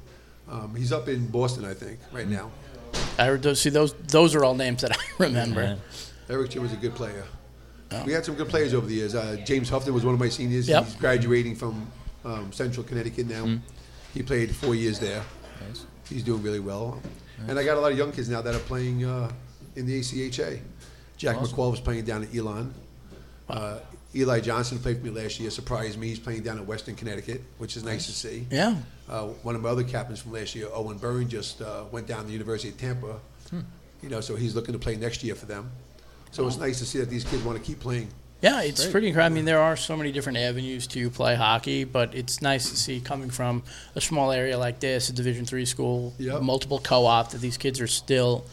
Um, 0.51 0.75
he's 0.75 0.93
up 0.93 1.09
in 1.09 1.27
Boston, 1.29 1.65
I 1.65 1.75
think, 1.75 1.99
right 2.13 2.29
now. 2.29 2.51
I 3.19 3.27
heard 3.27 3.43
those, 3.43 3.61
see 3.61 3.71
those. 3.71 3.93
Those 3.95 4.35
are 4.35 4.45
all 4.45 4.55
names 4.55 4.83
that 4.83 4.93
I 4.99 5.03
remember. 5.19 5.63
Yeah. 5.63 6.35
Eric 6.35 6.51
Chin 6.51 6.63
was 6.63 6.73
a 6.73 6.77
good 6.77 6.95
player. 6.95 7.25
We 8.05 8.13
had 8.13 8.25
some 8.25 8.35
good 8.35 8.49
players 8.49 8.75
over 8.75 8.87
the 8.87 8.95
years. 8.95 9.15
Uh, 9.15 9.39
James 9.47 9.71
Huffton 9.71 9.95
was 9.95 10.05
one 10.05 10.13
of 10.13 10.21
my 10.21 10.29
seniors. 10.29 10.69
Yep. 10.69 10.85
He's 10.85 10.95
graduating 10.97 11.57
from 11.57 11.91
um, 12.23 12.53
Central 12.53 12.85
Connecticut 12.85 13.27
now. 13.27 13.59
He 14.13 14.23
played 14.23 14.55
four 14.55 14.75
years 14.75 14.99
there. 14.99 15.23
Nice. 15.67 15.87
He's 16.09 16.23
doing 16.23 16.43
really 16.43 16.61
well. 16.61 17.01
And 17.47 17.59
I 17.59 17.65
got 17.65 17.77
a 17.77 17.81
lot 17.81 17.93
of 17.93 17.97
young 17.97 18.13
kids 18.13 18.29
now 18.29 18.43
that 18.43 18.55
are 18.55 18.61
playing 18.61 19.05
uh, 19.05 19.31
in 19.77 19.87
the 19.87 20.01
ACHA. 20.01 20.61
Jack 21.17 21.37
McQuell 21.37 21.71
was 21.71 21.81
playing 21.81 22.05
down 22.05 22.25
at 22.25 22.35
Elon. 22.35 22.75
Uh, 23.49 23.79
Eli 24.15 24.41
Johnson 24.41 24.79
played 24.79 24.99
for 24.99 25.05
me 25.05 25.11
last 25.11 25.39
year. 25.39 25.51
Surprised 25.51 25.99
me. 25.99 26.09
He's 26.09 26.19
playing 26.19 26.43
down 26.43 26.59
at 26.59 26.67
Western 26.67 26.95
Connecticut, 26.95 27.43
which 27.59 27.77
is 27.77 27.85
nice 27.85 28.07
to 28.07 28.13
see. 28.13 28.47
Yeah. 28.51 28.77
Uh, 29.09 29.27
one 29.43 29.55
of 29.55 29.61
my 29.63 29.69
other 29.69 29.85
captains 29.85 30.21
from 30.21 30.33
last 30.33 30.55
year, 30.55 30.69
Owen 30.73 30.97
Byrne, 30.99 31.29
just 31.29 31.61
uh, 31.61 31.85
went 31.93 32.07
down 32.07 32.21
to 32.21 32.27
the 32.27 32.33
University 32.33 32.71
of 32.71 32.79
Tampa. 32.79 33.17
You 34.03 34.09
know, 34.09 34.21
so 34.21 34.37
he's 34.37 34.55
looking 34.55 34.73
to 34.73 34.79
play 34.79 34.97
next 34.97 35.23
year 35.25 35.35
for 35.35 35.47
them. 35.47 35.71
So 36.31 36.47
it's 36.47 36.57
nice 36.59 36.79
to 36.79 36.87
see 36.87 36.99
that 37.01 37.11
these 37.11 37.25
kids 37.25 37.43
want 37.43 37.59
to 37.59 37.65
keep 37.65 37.81
playing. 37.81 38.09
Yeah, 38.41 38.63
it's 38.63 38.87
pretty 38.87 39.09
incredible. 39.09 39.35
I 39.35 39.35
mean, 39.35 39.45
there 39.45 39.61
are 39.61 39.77
so 39.77 39.97
many 39.97 40.13
different 40.13 40.39
avenues 40.39 40.87
to 40.89 41.11
play 41.11 41.35
hockey, 41.35 41.83
but 41.85 42.15
it's 42.15 42.41
nice 42.41 42.71
to 42.71 42.77
see 42.77 43.01
coming 43.01 43.31
from 43.31 43.65
a 43.97 44.01
small 44.01 44.31
area 44.31 44.57
like 44.57 44.79
this, 44.79 45.09
a 45.09 45.13
Division 45.13 45.45
three 45.45 45.65
school, 45.65 46.15
Yep. 46.19 46.43
multiple 46.43 46.79
co-op, 46.79 47.31
that 47.33 47.41
these 47.41 47.57
kids 47.57 47.81
are 47.81 47.89
still 47.89 48.45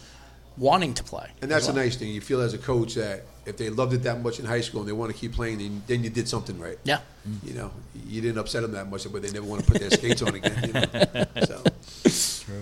wanting 0.58 0.94
to 0.96 1.04
play. 1.04 1.30
And 1.42 1.52
that's 1.52 1.68
a 1.68 1.74
nice 1.74 1.96
thing. 1.96 2.10
You 2.10 2.22
feel 2.22 2.42
as 2.42 2.54
a 2.54 2.58
coach 2.58 2.96
that 2.96 3.24
if 3.46 3.58
they 3.58 3.70
loved 3.70 3.94
it 3.94 4.04
that 4.04 4.22
much 4.22 4.40
in 4.40 4.46
high 4.46 4.62
school 4.62 4.82
and 4.82 4.90
they 4.90 4.94
want 4.94 5.12
to 5.12 5.18
keep 5.18 5.34
playing, 5.34 5.60
then, 5.60 5.84
then 5.88 6.04
you 6.04 6.10
did 6.10 6.28
something 6.28 6.60
right. 6.60 6.78
Yeah. 6.84 7.00
You 7.44 7.54
know, 7.54 7.72
you 8.08 8.22
didn't 8.22 8.38
upset 8.38 8.64
them 8.64 8.72
that 8.72 8.90
much, 8.90 9.12
but 9.12 9.22
they 9.22 9.32
never 9.32 9.46
want 9.46 9.64
to 9.64 9.72
put 9.72 9.80
their 9.80 9.92
skates 9.92 10.22
on 10.22 10.36
again. 10.36 10.64
You 10.66 10.74
know? 10.74 11.26
So 11.46 11.62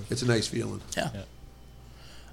it's 0.10 0.22
a 0.22 0.28
nice 0.28 0.48
feeling. 0.48 0.82
Yeah. 0.96 1.10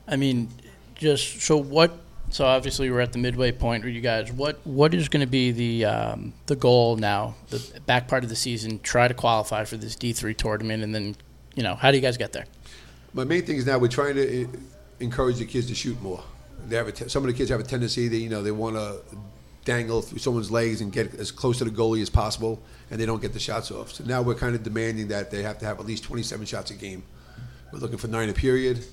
I 0.07 0.17
mean, 0.17 0.49
just 0.95 1.43
so 1.43 1.57
what? 1.57 1.93
So 2.31 2.45
obviously 2.45 2.91
we're 2.91 3.01
at 3.01 3.13
the 3.13 3.19
midway 3.19 3.53
point 3.53 3.85
with 3.85 3.93
you 3.93 4.01
guys. 4.01 4.33
What 4.33 4.61
what 4.65 4.95
is 4.95 5.09
going 5.09 5.21
to 5.21 5.31
be 5.31 5.51
the 5.51 5.85
um, 5.85 6.33
the 6.47 6.57
goal 6.57 6.97
now? 6.97 7.35
The 7.49 7.81
back 7.87 8.09
part 8.09 8.23
of 8.23 8.31
the 8.31 8.37
season, 8.37 8.81
try 8.81 9.09
to 9.09 9.15
qualify 9.15 9.65
for 9.65 9.77
this 9.77 9.97
D 9.97 10.13
three 10.13 10.35
tournament, 10.35 10.83
and 10.83 10.95
then 10.95 11.17
you 11.55 11.63
know 11.63 11.75
how 11.75 11.91
do 11.91 11.97
you 11.97 12.03
guys 12.03 12.17
get 12.17 12.33
there? 12.33 12.47
My 13.13 13.25
main 13.25 13.45
thing 13.45 13.57
is 13.57 13.67
now 13.67 13.79
we're 13.79 13.89
trying 13.89 14.15
to 14.15 14.49
encourage 15.01 15.39
the 15.39 15.47
kids 15.47 15.67
to 15.67 15.75
shoot 15.75 16.01
more. 16.01 16.23
They 16.67 16.77
have 16.77 17.11
some 17.11 17.25
of 17.25 17.29
the 17.29 17.37
kids 17.37 17.51
have 17.51 17.61
a 17.61 17.65
tendency 17.65 18.09
that 18.09 18.17
you 18.19 18.29
know 18.29 18.43
they 18.43 18.51
want 18.51 18.77
to 18.77 19.01
dangle 19.65 20.03
through 20.03 20.19
someone's 20.19 20.51
legs 20.51 20.81
and 20.81 20.93
get 20.93 21.15
as 21.15 21.31
close 21.31 21.59
to 21.59 21.65
the 21.65 21.71
goalie 21.71 22.03
as 22.03 22.11
possible, 22.11 22.61
and 22.91 23.01
they 23.01 23.07
don't 23.07 23.21
get 23.21 23.33
the 23.33 23.39
shots 23.39 23.71
off. 23.71 23.93
So 23.93 24.05
now 24.05 24.23
we're 24.23 24.35
kind 24.35 24.55
of 24.55 24.63
demanding 24.63 25.09
that 25.09 25.31
they 25.31 25.43
have 25.43 25.59
to 25.59 25.67
have 25.67 25.81
at 25.81 25.87
least 25.87 26.05
27 26.05 26.47
shots 26.47 26.71
a 26.71 26.75
game. 26.75 27.03
We're 27.73 27.79
looking 27.79 27.99
for 27.99 28.09
nine 28.09 28.29
a 28.29 28.33
period, 28.33 28.85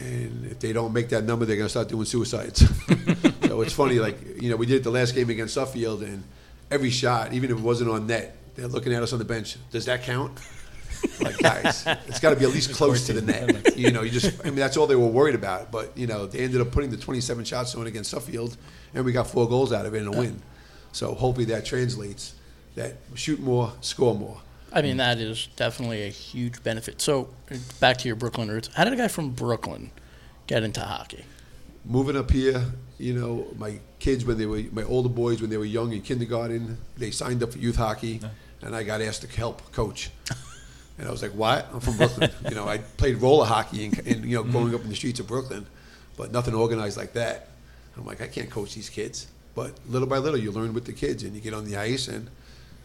and 0.00 0.46
if 0.46 0.58
they 0.60 0.72
don't 0.72 0.92
make 0.92 1.08
that 1.10 1.24
number, 1.24 1.44
they're 1.44 1.56
going 1.56 1.66
to 1.66 1.70
start 1.70 1.88
doing 1.88 2.04
suicides. 2.04 2.60
so 3.46 3.62
it's 3.62 3.72
funny, 3.72 3.98
like 3.98 4.42
you 4.42 4.50
know, 4.50 4.56
we 4.56 4.66
did 4.66 4.76
it 4.76 4.84
the 4.84 4.90
last 4.90 5.14
game 5.14 5.30
against 5.30 5.54
Suffield, 5.54 6.02
and 6.02 6.22
every 6.70 6.90
shot, 6.90 7.32
even 7.32 7.50
if 7.50 7.58
it 7.58 7.62
wasn't 7.62 7.90
on 7.90 8.06
net, 8.06 8.36
they're 8.56 8.68
looking 8.68 8.92
at 8.92 9.02
us 9.02 9.12
on 9.12 9.18
the 9.18 9.24
bench. 9.24 9.56
Does 9.70 9.84
that 9.86 10.02
count? 10.02 10.38
Like 11.20 11.38
guys, 11.38 11.84
it's 12.06 12.20
got 12.20 12.30
to 12.30 12.36
be 12.36 12.44
at 12.44 12.50
least 12.50 12.72
close 12.72 13.06
to 13.06 13.12
the 13.12 13.22
net. 13.22 13.76
You 13.76 13.90
know, 13.90 14.02
you 14.02 14.10
just 14.10 14.40
I 14.44 14.50
mean 14.50 14.56
that's 14.56 14.76
all 14.76 14.86
they 14.86 14.96
were 14.96 15.06
worried 15.06 15.34
about. 15.34 15.70
But 15.70 15.96
you 15.96 16.06
know, 16.06 16.26
they 16.26 16.40
ended 16.40 16.60
up 16.60 16.70
putting 16.70 16.90
the 16.90 16.96
27 16.96 17.44
shots 17.44 17.74
on 17.74 17.86
against 17.86 18.10
Suffield, 18.10 18.56
and 18.94 19.04
we 19.04 19.12
got 19.12 19.26
four 19.26 19.48
goals 19.48 19.72
out 19.72 19.86
of 19.86 19.94
it 19.94 20.02
in 20.02 20.06
a 20.06 20.12
win. 20.12 20.42
So 20.92 21.14
hopefully 21.14 21.46
that 21.46 21.64
translates. 21.64 22.34
That 22.74 22.96
shoot 23.14 23.40
more, 23.40 23.72
score 23.80 24.14
more. 24.14 24.40
I 24.72 24.82
mean, 24.82 24.98
that 24.98 25.18
is 25.18 25.48
definitely 25.56 26.04
a 26.04 26.10
huge 26.10 26.62
benefit. 26.62 27.00
So 27.00 27.28
back 27.80 27.96
to 27.98 28.08
your 28.08 28.16
Brooklyn 28.16 28.48
roots. 28.48 28.68
How 28.74 28.84
did 28.84 28.92
a 28.92 28.96
guy 28.96 29.08
from 29.08 29.30
Brooklyn 29.30 29.90
get 30.46 30.62
into 30.62 30.80
hockey? 30.80 31.24
moving 31.88 32.16
up 32.16 32.30
here, 32.30 32.62
you 32.98 33.14
know, 33.14 33.46
my 33.56 33.78
kids 33.98 34.24
when 34.24 34.38
they 34.38 34.46
were 34.46 34.62
my 34.72 34.84
older 34.84 35.08
boys 35.08 35.40
when 35.40 35.50
they 35.50 35.56
were 35.56 35.64
young 35.64 35.92
in 35.92 36.02
kindergarten, 36.02 36.78
they 36.96 37.10
signed 37.10 37.42
up 37.42 37.52
for 37.52 37.58
youth 37.58 37.76
hockey, 37.76 38.20
and 38.62 38.76
I 38.76 38.82
got 38.82 39.00
asked 39.00 39.22
to 39.22 39.28
help 39.28 39.72
coach. 39.72 40.10
And 40.98 41.06
I 41.06 41.10
was 41.10 41.22
like, 41.22 41.32
"What? 41.32 41.68
I'm 41.72 41.80
from 41.80 41.96
Brooklyn. 41.96 42.30
you 42.48 42.54
know, 42.54 42.68
I 42.68 42.78
played 42.78 43.16
roller 43.16 43.46
hockey 43.46 43.86
and, 43.86 43.98
and 44.06 44.24
you 44.24 44.36
know, 44.36 44.42
mm-hmm. 44.42 44.52
growing 44.52 44.74
up 44.74 44.82
in 44.82 44.88
the 44.88 44.96
streets 44.96 45.20
of 45.20 45.26
Brooklyn, 45.26 45.66
but 46.16 46.32
nothing 46.32 46.54
organized 46.54 46.96
like 46.96 47.12
that." 47.14 47.48
I'm 47.96 48.06
like, 48.06 48.20
I 48.20 48.28
can't 48.28 48.48
coach 48.48 48.74
these 48.74 48.88
kids. 48.88 49.26
But 49.54 49.72
little 49.88 50.06
by 50.06 50.18
little, 50.18 50.38
you 50.38 50.52
learn 50.52 50.72
with 50.72 50.84
the 50.84 50.92
kids, 50.92 51.24
and 51.24 51.34
you 51.34 51.40
get 51.40 51.52
on 51.52 51.64
the 51.64 51.76
ice, 51.76 52.06
and 52.08 52.30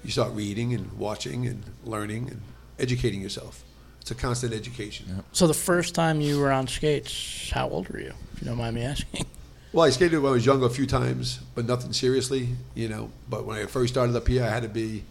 you 0.03 0.09
start 0.09 0.33
reading 0.33 0.73
and 0.73 0.91
watching 0.97 1.45
and 1.45 1.63
learning 1.85 2.29
and 2.29 2.41
educating 2.79 3.21
yourself. 3.21 3.63
It's 4.01 4.11
a 4.11 4.15
constant 4.15 4.53
education. 4.53 5.23
So 5.31 5.47
the 5.47 5.53
first 5.53 5.95
time 5.95 6.19
you 6.19 6.39
were 6.39 6.51
on 6.51 6.67
skates, 6.67 7.51
how 7.51 7.69
old 7.69 7.87
were 7.89 7.99
you? 7.99 8.13
If 8.33 8.41
you 8.41 8.47
don't 8.47 8.57
mind 8.57 8.75
me 8.75 8.83
asking. 8.83 9.25
Well, 9.71 9.85
I 9.85 9.89
skated 9.89 10.19
when 10.19 10.29
I 10.29 10.33
was 10.33 10.45
younger 10.45 10.67
a 10.67 10.69
few 10.69 10.85
times, 10.85 11.39
but 11.55 11.65
nothing 11.65 11.93
seriously, 11.93 12.49
you 12.75 12.87
know. 12.87 13.09
But 13.27 13.47
when 13.47 13.57
I 13.57 13.65
first 13.65 13.91
started 13.91 14.15
up 14.15 14.27
here, 14.27 14.43
I 14.43 14.49
had 14.49 14.61
to 14.61 14.69
be, 14.69 15.03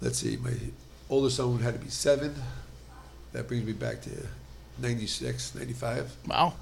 let's 0.00 0.18
see, 0.18 0.36
my 0.36 0.52
oldest 1.08 1.36
son 1.36 1.58
had 1.58 1.74
to 1.74 1.80
be 1.80 1.90
seven. 1.90 2.34
That 3.32 3.48
brings 3.48 3.64
me 3.64 3.72
back 3.72 4.00
to 4.02 4.10
96, 4.80 5.54
95. 5.54 6.16
Wow. 6.26 6.54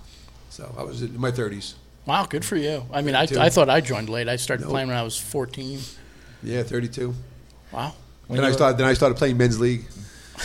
So 0.51 0.75
I 0.79 0.83
was 0.83 1.03
in 1.03 1.19
my 1.19 1.31
30s. 1.31 1.75
Wow, 2.07 2.27
good 2.27 2.45
for 2.45 2.57
you. 2.57 2.85
I 2.93 3.01
mean, 3.03 3.15
I, 3.15 3.23
I 3.39 3.49
thought 3.49 3.71
I 3.71 3.81
joined 3.81 4.09
late. 4.09 4.29
I 4.29 4.37
started 4.37 4.67
playing 4.67 4.89
when 4.89 4.97
I 4.97 5.03
was 5.03 5.17
14. 5.17 5.79
Yeah, 6.43 6.63
32. 6.63 7.15
Wow. 7.71 7.95
When 8.27 8.41
then 8.41 8.49
I 8.49 8.53
started. 8.53 8.79
Then 8.79 8.87
I 8.87 8.95
started 8.95 9.17
playing 9.17 9.37
men's 9.37 9.61
league. 9.61 9.85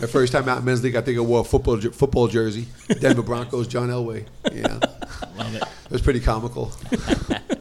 my 0.00 0.06
first 0.06 0.32
time 0.32 0.48
out 0.48 0.58
in 0.58 0.64
men's 0.64 0.82
league, 0.82 0.96
I 0.96 1.00
think 1.00 1.18
I 1.18 1.20
wore 1.20 1.40
a 1.40 1.44
football 1.44 1.80
football 1.80 2.28
jersey. 2.28 2.66
Denver 3.00 3.22
Broncos, 3.22 3.68
John 3.68 3.88
Elway. 3.88 4.26
Yeah, 4.52 4.66
Love 5.36 5.54
it. 5.54 5.62
it 5.62 5.90
was 5.90 6.02
pretty 6.02 6.20
comical. 6.20 6.72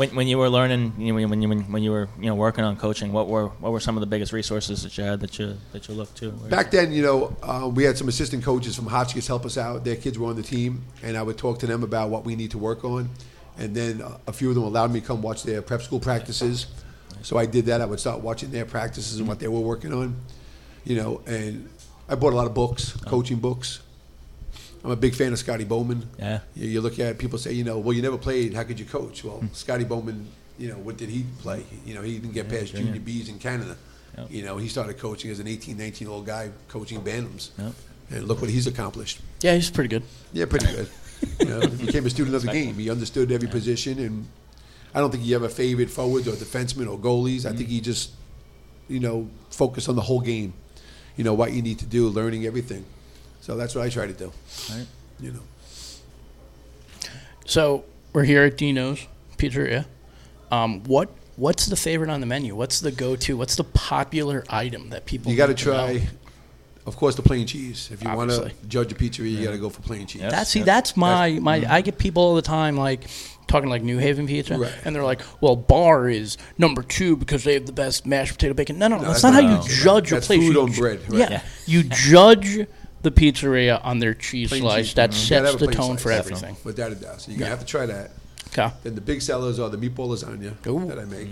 When, 0.00 0.14
when 0.14 0.28
you 0.28 0.38
were 0.38 0.48
learning, 0.48 0.94
you 0.96 1.12
know, 1.12 1.28
when 1.28 1.42
you 1.42 1.48
when, 1.50 1.60
when 1.70 1.82
you 1.82 1.90
were 1.90 2.08
you 2.18 2.24
know 2.24 2.34
working 2.34 2.64
on 2.64 2.74
coaching, 2.76 3.12
what 3.12 3.28
were 3.28 3.48
what 3.48 3.70
were 3.70 3.80
some 3.80 3.98
of 3.98 4.00
the 4.00 4.06
biggest 4.06 4.32
resources 4.32 4.82
that 4.82 4.96
you 4.96 5.04
had 5.04 5.20
that 5.20 5.38
you 5.38 5.58
that 5.72 5.88
you 5.88 5.94
looked 5.94 6.16
to? 6.16 6.30
Back 6.30 6.70
then, 6.70 6.90
you 6.90 7.02
know, 7.02 7.36
uh, 7.42 7.68
we 7.68 7.84
had 7.84 7.98
some 7.98 8.08
assistant 8.08 8.42
coaches 8.42 8.74
from 8.74 8.86
Hotchkiss 8.86 9.26
help 9.26 9.44
us 9.44 9.58
out. 9.58 9.84
Their 9.84 9.96
kids 9.96 10.18
were 10.18 10.28
on 10.28 10.36
the 10.36 10.42
team, 10.42 10.82
and 11.02 11.18
I 11.18 11.22
would 11.22 11.36
talk 11.36 11.58
to 11.58 11.66
them 11.66 11.82
about 11.82 12.08
what 12.08 12.24
we 12.24 12.34
need 12.34 12.50
to 12.52 12.58
work 12.58 12.82
on. 12.82 13.10
And 13.58 13.76
then 13.76 14.02
a 14.26 14.32
few 14.32 14.48
of 14.48 14.54
them 14.54 14.64
allowed 14.64 14.90
me 14.90 15.02
to 15.02 15.06
come 15.06 15.20
watch 15.20 15.42
their 15.42 15.60
prep 15.60 15.82
school 15.82 16.00
practices. 16.00 16.68
So 17.20 17.36
I 17.36 17.44
did 17.44 17.66
that. 17.66 17.82
I 17.82 17.84
would 17.84 18.00
start 18.00 18.22
watching 18.22 18.50
their 18.50 18.64
practices 18.64 19.18
and 19.18 19.28
what 19.28 19.38
they 19.38 19.48
were 19.48 19.60
working 19.60 19.92
on, 19.92 20.16
you 20.82 20.96
know. 20.96 21.20
And 21.26 21.68
I 22.08 22.14
bought 22.14 22.32
a 22.32 22.36
lot 22.36 22.46
of 22.46 22.54
books, 22.54 22.96
coaching 23.04 23.38
books. 23.38 23.80
I'm 24.84 24.90
a 24.90 24.96
big 24.96 25.14
fan 25.14 25.32
of 25.32 25.38
Scotty 25.38 25.64
Bowman. 25.64 26.08
Yeah. 26.18 26.40
You, 26.54 26.68
you 26.68 26.80
look 26.80 26.98
at 26.98 27.18
people 27.18 27.38
say, 27.38 27.52
you 27.52 27.64
know, 27.64 27.78
well, 27.78 27.92
you 27.92 28.02
never 28.02 28.18
played. 28.18 28.54
How 28.54 28.62
could 28.62 28.78
you 28.78 28.86
coach? 28.86 29.24
Well, 29.24 29.36
hmm. 29.36 29.46
Scotty 29.52 29.84
Bowman, 29.84 30.26
you 30.58 30.68
know, 30.68 30.76
what 30.76 30.96
did 30.96 31.08
he 31.10 31.24
play? 31.40 31.64
You 31.84 31.94
know, 31.94 32.02
he 32.02 32.18
didn't 32.18 32.34
get 32.34 32.48
past 32.48 32.72
junior. 32.72 32.86
junior 32.86 33.00
B's 33.00 33.28
in 33.28 33.38
Canada. 33.38 33.76
Yep. 34.16 34.30
You 34.30 34.42
know, 34.42 34.56
he 34.56 34.68
started 34.68 34.98
coaching 34.98 35.30
as 35.30 35.38
an 35.38 35.46
18, 35.46 35.76
19 35.76 36.06
year 36.06 36.14
old 36.14 36.26
guy 36.26 36.50
coaching 36.68 37.00
Bantams. 37.02 37.50
Yep. 37.58 37.72
And 38.10 38.28
look 38.28 38.40
what 38.40 38.50
he's 38.50 38.66
accomplished. 38.66 39.20
Yeah, 39.40 39.54
he's 39.54 39.70
pretty 39.70 39.88
good. 39.88 40.02
Yeah, 40.32 40.46
pretty 40.46 40.66
good. 40.66 40.88
you 41.38 41.46
know, 41.46 41.60
he 41.60 41.86
became 41.86 42.06
a 42.06 42.10
student 42.10 42.34
of 42.34 42.42
the 42.42 42.50
game. 42.50 42.74
He 42.74 42.90
understood 42.90 43.30
every 43.30 43.48
position, 43.48 43.98
and 44.00 44.26
I 44.94 45.00
don't 45.00 45.10
think 45.10 45.22
he 45.22 45.34
ever 45.34 45.48
favored 45.48 45.90
forwards 45.90 46.26
or 46.26 46.32
defensemen 46.32 46.90
or 46.90 46.98
goalies. 46.98 47.44
I 47.44 47.50
think 47.50 47.68
hmm. 47.68 47.74
he 47.74 47.80
just, 47.80 48.10
you 48.88 48.98
know, 48.98 49.28
focused 49.50 49.88
on 49.88 49.96
the 49.96 50.02
whole 50.02 50.20
game. 50.20 50.54
You 51.16 51.24
know 51.24 51.34
what 51.34 51.52
you 51.52 51.62
need 51.62 51.78
to 51.80 51.86
do, 51.86 52.08
learning 52.08 52.46
everything. 52.46 52.84
So 53.40 53.56
that's 53.56 53.74
what 53.74 53.84
I 53.84 53.88
try 53.88 54.06
to 54.06 54.12
do. 54.12 54.32
Right. 54.70 54.86
You 55.18 55.32
know. 55.32 55.40
So 57.46 57.84
we're 58.12 58.24
here 58.24 58.44
at 58.44 58.56
Dino's 58.56 59.06
Pizzeria. 59.36 59.86
Um, 60.50 60.82
what 60.84 61.10
what's 61.36 61.66
the 61.66 61.76
favorite 61.76 62.10
on 62.10 62.20
the 62.20 62.26
menu? 62.26 62.54
What's 62.54 62.80
the 62.80 62.90
go 62.92 63.16
to? 63.16 63.36
What's 63.36 63.56
the 63.56 63.64
popular 63.64 64.44
item 64.50 64.90
that 64.90 65.06
people? 65.06 65.30
You 65.30 65.36
got 65.36 65.46
to 65.46 65.52
need 65.52 65.58
to 65.58 65.66
know? 65.70 65.74
try, 65.98 66.08
of 66.86 66.96
course, 66.96 67.14
the 67.14 67.22
plain 67.22 67.46
cheese. 67.46 67.88
If 67.92 68.02
you 68.02 68.10
want 68.12 68.30
to 68.30 68.52
judge 68.68 68.92
a 68.92 68.94
pizzeria, 68.94 69.30
you 69.30 69.44
got 69.44 69.52
to 69.52 69.58
go 69.58 69.70
for 69.70 69.80
plain 69.82 70.06
cheese. 70.06 70.22
Yeah. 70.22 70.30
That's 70.30 70.50
see, 70.50 70.60
Yep. 70.60 70.66
that's 70.66 70.96
my 70.96 71.30
That's- 71.30 71.42
my. 71.42 71.64
I 71.74 71.80
get 71.80 71.98
people 71.98 72.22
all 72.22 72.34
the 72.34 72.42
time 72.42 72.76
like 72.76 73.04
talking 73.46 73.68
like 73.68 73.82
New 73.82 73.98
Haven 73.98 74.26
pizza, 74.28 74.56
Right. 74.56 74.72
and 74.84 74.94
they're 74.94 75.02
like, 75.04 75.22
"Well, 75.40 75.56
Bar 75.56 76.08
is 76.08 76.36
number 76.58 76.82
two 76.82 77.16
because 77.16 77.42
they 77.44 77.54
have 77.54 77.66
the 77.66 77.72
best 77.72 78.06
mashed 78.06 78.32
potato 78.34 78.54
bacon." 78.54 78.78
No, 78.78 78.88
no, 78.88 78.98
that's, 78.98 79.22
that's 79.22 79.24
not 79.24 79.34
how 79.34 79.40
you 79.40 79.68
judge 79.68 80.10
That's 80.10 80.26
a 80.26 80.28
place. 80.28 80.40
food 80.40 80.54
You 80.54 80.62
on 80.62 80.72
ju- 80.72 80.80
bread, 80.80 81.00
right. 81.10 81.18
Yeah, 81.18 81.30
Yeah. 81.30 81.42
you 81.66 81.82
judge 81.84 82.66
the 83.02 83.10
pizzeria 83.10 83.80
on 83.84 83.98
their 83.98 84.14
cheese 84.14 84.48
Plain 84.50 84.62
slice. 84.62 84.86
cheese. 84.86 84.94
That 84.94 85.10
Mhm. 85.10 85.14
Sets 85.14 85.52
the 85.52 85.58
plain 85.58 85.70
tone 85.76 85.96
for 85.96 86.12
everything. 86.12 86.56
Without 86.64 86.92
a 86.92 86.94
doubt. 86.94 87.20
So 87.22 87.30
you're 87.30 87.38
gonna 87.38 87.50
have 87.50 87.60
to 87.60 87.66
try 87.66 87.86
that. 87.86 88.10
Okay. 88.48 88.72
Then 88.82 88.94
the 88.94 89.00
big 89.00 89.22
sellers 89.22 89.58
are 89.58 89.68
the 89.70 89.76
meatball 89.78 90.08
lasagna 90.08 90.54
Ooh. 90.66 90.86
that 90.88 90.98
I 90.98 91.04
make, 91.04 91.28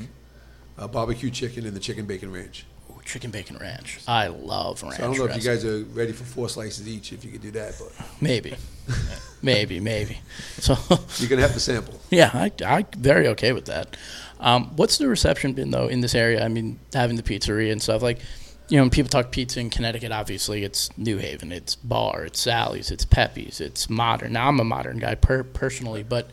uh, 0.79 0.87
barbecue 0.89 1.31
chicken, 1.31 1.67
and 1.67 1.75
the 1.75 1.81
chicken 1.81 2.07
bacon 2.07 2.31
ranch. 2.33 2.65
Ooh, 2.91 3.01
chicken 3.05 3.31
bacon 3.33 3.57
ranch. 3.59 3.99
I 4.07 4.29
love 4.29 4.83
ranch. 4.83 4.97
So 4.97 5.03
I 5.03 5.07
don't 5.09 5.19
know 5.19 5.25
if 5.25 5.35
you 5.37 5.43
dressing. 5.43 5.53
guys 5.53 5.65
are 5.65 5.85
ready 5.95 6.13
for 6.13 6.23
four 6.25 6.49
slices 6.49 6.87
each. 6.89 7.13
If 7.13 7.25
you 7.25 7.33
could 7.33 7.43
do 7.43 7.51
that, 7.53 7.75
but 7.79 7.91
Maybe, 8.21 8.55
maybe, 9.43 9.81
maybe. 9.81 10.19
So. 10.61 10.77
you're 11.19 11.29
gonna 11.29 11.43
have 11.43 11.55
to 11.55 11.61
sample. 11.61 12.01
Yeah, 12.11 12.31
I, 12.33 12.53
I 12.65 12.87
very 12.97 13.27
okay 13.29 13.53
with 13.53 13.65
that. 13.67 13.97
Um, 14.41 14.71
what's 14.77 14.99
the 14.99 15.09
reception 15.09 15.53
been 15.55 15.73
though 15.73 15.89
in 15.89 16.01
this 16.01 16.15
area? 16.15 16.45
I 16.45 16.49
mean, 16.49 16.79
having 16.95 17.17
the 17.17 17.23
pizzeria 17.25 17.73
and 17.73 17.83
stuff 17.83 18.03
like, 18.03 18.21
you 18.69 18.77
know, 18.77 18.83
when 18.83 18.91
people 18.91 19.09
talk 19.09 19.31
pizza 19.31 19.61
in 19.61 19.71
Connecticut, 19.71 20.13
obviously 20.13 20.65
it's 20.65 20.97
New 20.99 21.19
Haven, 21.19 21.53
it's 21.53 21.75
Bar, 21.75 22.25
it's 22.25 22.41
Sally's, 22.41 22.91
it's 22.91 23.05
Pepe's, 23.05 23.61
it's 23.61 23.89
modern. 23.89 24.33
Now 24.33 24.49
I'm 24.49 24.61
a 24.61 24.65
modern 24.65 24.99
guy 24.99 25.15
per- 25.15 25.45
personally, 25.45 26.03
but 26.03 26.29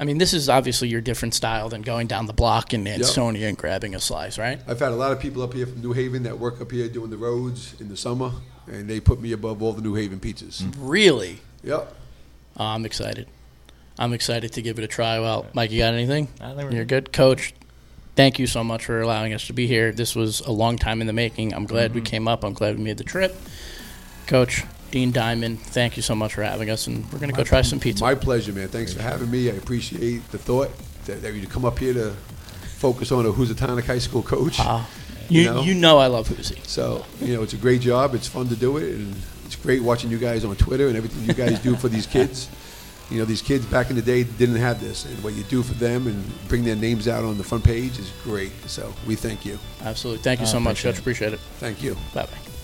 I 0.00 0.04
mean, 0.04 0.18
this 0.18 0.32
is 0.32 0.48
obviously 0.48 0.88
your 0.88 1.00
different 1.00 1.34
style 1.34 1.68
than 1.68 1.82
going 1.82 2.06
down 2.06 2.26
the 2.26 2.32
block 2.32 2.72
in 2.72 2.86
Ansonia 2.86 3.48
and 3.48 3.58
grabbing 3.58 3.94
a 3.94 4.00
slice, 4.00 4.38
right? 4.38 4.60
I've 4.68 4.78
had 4.78 4.92
a 4.92 4.96
lot 4.96 5.12
of 5.12 5.20
people 5.20 5.42
up 5.42 5.54
here 5.54 5.66
from 5.66 5.82
New 5.82 5.92
Haven 5.92 6.22
that 6.24 6.38
work 6.38 6.60
up 6.60 6.70
here 6.70 6.88
doing 6.88 7.10
the 7.10 7.16
roads 7.16 7.74
in 7.80 7.88
the 7.88 7.96
summer, 7.96 8.32
and 8.66 8.88
they 8.88 9.00
put 9.00 9.20
me 9.20 9.32
above 9.32 9.62
all 9.62 9.72
the 9.72 9.82
New 9.82 9.94
Haven 9.94 10.20
pizzas. 10.20 10.62
Mm-hmm. 10.62 10.86
Really, 10.86 11.40
Yep. 11.64 11.94
Oh, 12.56 12.64
I'm 12.64 12.84
excited. 12.84 13.28
I'm 13.98 14.12
excited 14.12 14.52
to 14.52 14.62
give 14.62 14.78
it 14.78 14.84
a 14.84 14.88
try. 14.88 15.18
Well, 15.18 15.46
Mike, 15.54 15.70
you 15.70 15.78
got 15.78 15.94
anything? 15.94 16.28
I 16.40 16.54
think 16.54 16.70
we're 16.70 16.76
You're 16.76 16.84
good, 16.84 17.12
Coach. 17.12 17.52
Thank 18.18 18.40
you 18.40 18.48
so 18.48 18.64
much 18.64 18.86
for 18.86 19.00
allowing 19.00 19.32
us 19.32 19.46
to 19.46 19.52
be 19.52 19.68
here. 19.68 19.92
This 19.92 20.16
was 20.16 20.40
a 20.40 20.50
long 20.50 20.76
time 20.76 21.00
in 21.00 21.06
the 21.06 21.12
making. 21.12 21.54
I'm 21.54 21.66
glad 21.66 21.94
we 21.94 22.00
came 22.00 22.26
up. 22.26 22.42
I'm 22.42 22.52
glad 22.52 22.76
we 22.76 22.82
made 22.82 22.98
the 22.98 23.04
trip. 23.04 23.32
Coach 24.26 24.64
Dean 24.90 25.12
Diamond, 25.12 25.60
thank 25.60 25.96
you 25.96 26.02
so 26.02 26.16
much 26.16 26.34
for 26.34 26.42
having 26.42 26.68
us, 26.68 26.88
and 26.88 27.08
we're 27.12 27.20
gonna 27.20 27.32
go 27.32 27.44
try 27.44 27.62
some 27.62 27.78
pizza. 27.78 28.02
My 28.02 28.16
pleasure, 28.16 28.52
man. 28.52 28.66
Thanks 28.66 28.92
for 28.92 29.02
having 29.02 29.30
me. 29.30 29.48
I 29.48 29.54
appreciate 29.54 30.28
the 30.32 30.38
thought 30.38 30.72
that, 31.04 31.22
that 31.22 31.32
you 31.32 31.46
come 31.46 31.64
up 31.64 31.78
here 31.78 31.94
to 31.94 32.10
focus 32.78 33.12
on 33.12 33.24
a 33.24 33.30
Housatonic 33.30 33.84
High 33.84 34.00
School 34.00 34.24
coach. 34.24 34.56
Ah, 34.58 34.90
you, 35.28 35.42
You 35.42 35.46
know? 35.46 35.62
you 35.62 35.74
know 35.74 35.98
I 35.98 36.08
love 36.08 36.26
Hoosie. 36.28 36.66
So, 36.66 37.06
you 37.20 37.36
know, 37.36 37.44
it's 37.44 37.52
a 37.52 37.56
great 37.56 37.82
job. 37.82 38.16
It's 38.16 38.26
fun 38.26 38.48
to 38.48 38.56
do 38.56 38.78
it. 38.78 38.96
And 38.96 39.14
it's 39.46 39.54
great 39.54 39.80
watching 39.80 40.10
you 40.10 40.18
guys 40.18 40.44
on 40.44 40.56
Twitter 40.56 40.88
and 40.88 40.96
everything 40.96 41.24
you 41.24 41.34
guys 41.34 41.60
do 41.60 41.76
for 41.76 41.88
these 41.88 42.08
kids. 42.08 42.48
You 43.10 43.18
know, 43.18 43.24
these 43.24 43.40
kids 43.42 43.64
back 43.66 43.90
in 43.90 43.96
the 43.96 44.02
day 44.02 44.24
didn't 44.24 44.56
have 44.56 44.80
this. 44.80 45.04
And 45.06 45.22
what 45.24 45.34
you 45.34 45.42
do 45.44 45.62
for 45.62 45.74
them 45.74 46.06
and 46.06 46.48
bring 46.48 46.64
their 46.64 46.76
names 46.76 47.08
out 47.08 47.24
on 47.24 47.38
the 47.38 47.44
front 47.44 47.64
page 47.64 47.98
is 47.98 48.12
great. 48.22 48.52
So 48.68 48.92
we 49.06 49.14
thank 49.14 49.46
you. 49.46 49.58
Absolutely. 49.82 50.22
Thank 50.22 50.40
you 50.40 50.46
I 50.46 50.50
so 50.50 50.58
uh, 50.58 50.60
much, 50.60 50.84
appreciate 50.84 50.90
Coach. 50.90 50.98
it. 50.98 51.00
Appreciate 51.00 51.32
it. 51.34 51.40
Thank 51.58 51.82
you. 51.82 51.94
Bye 52.14 52.24
bye. 52.26 52.57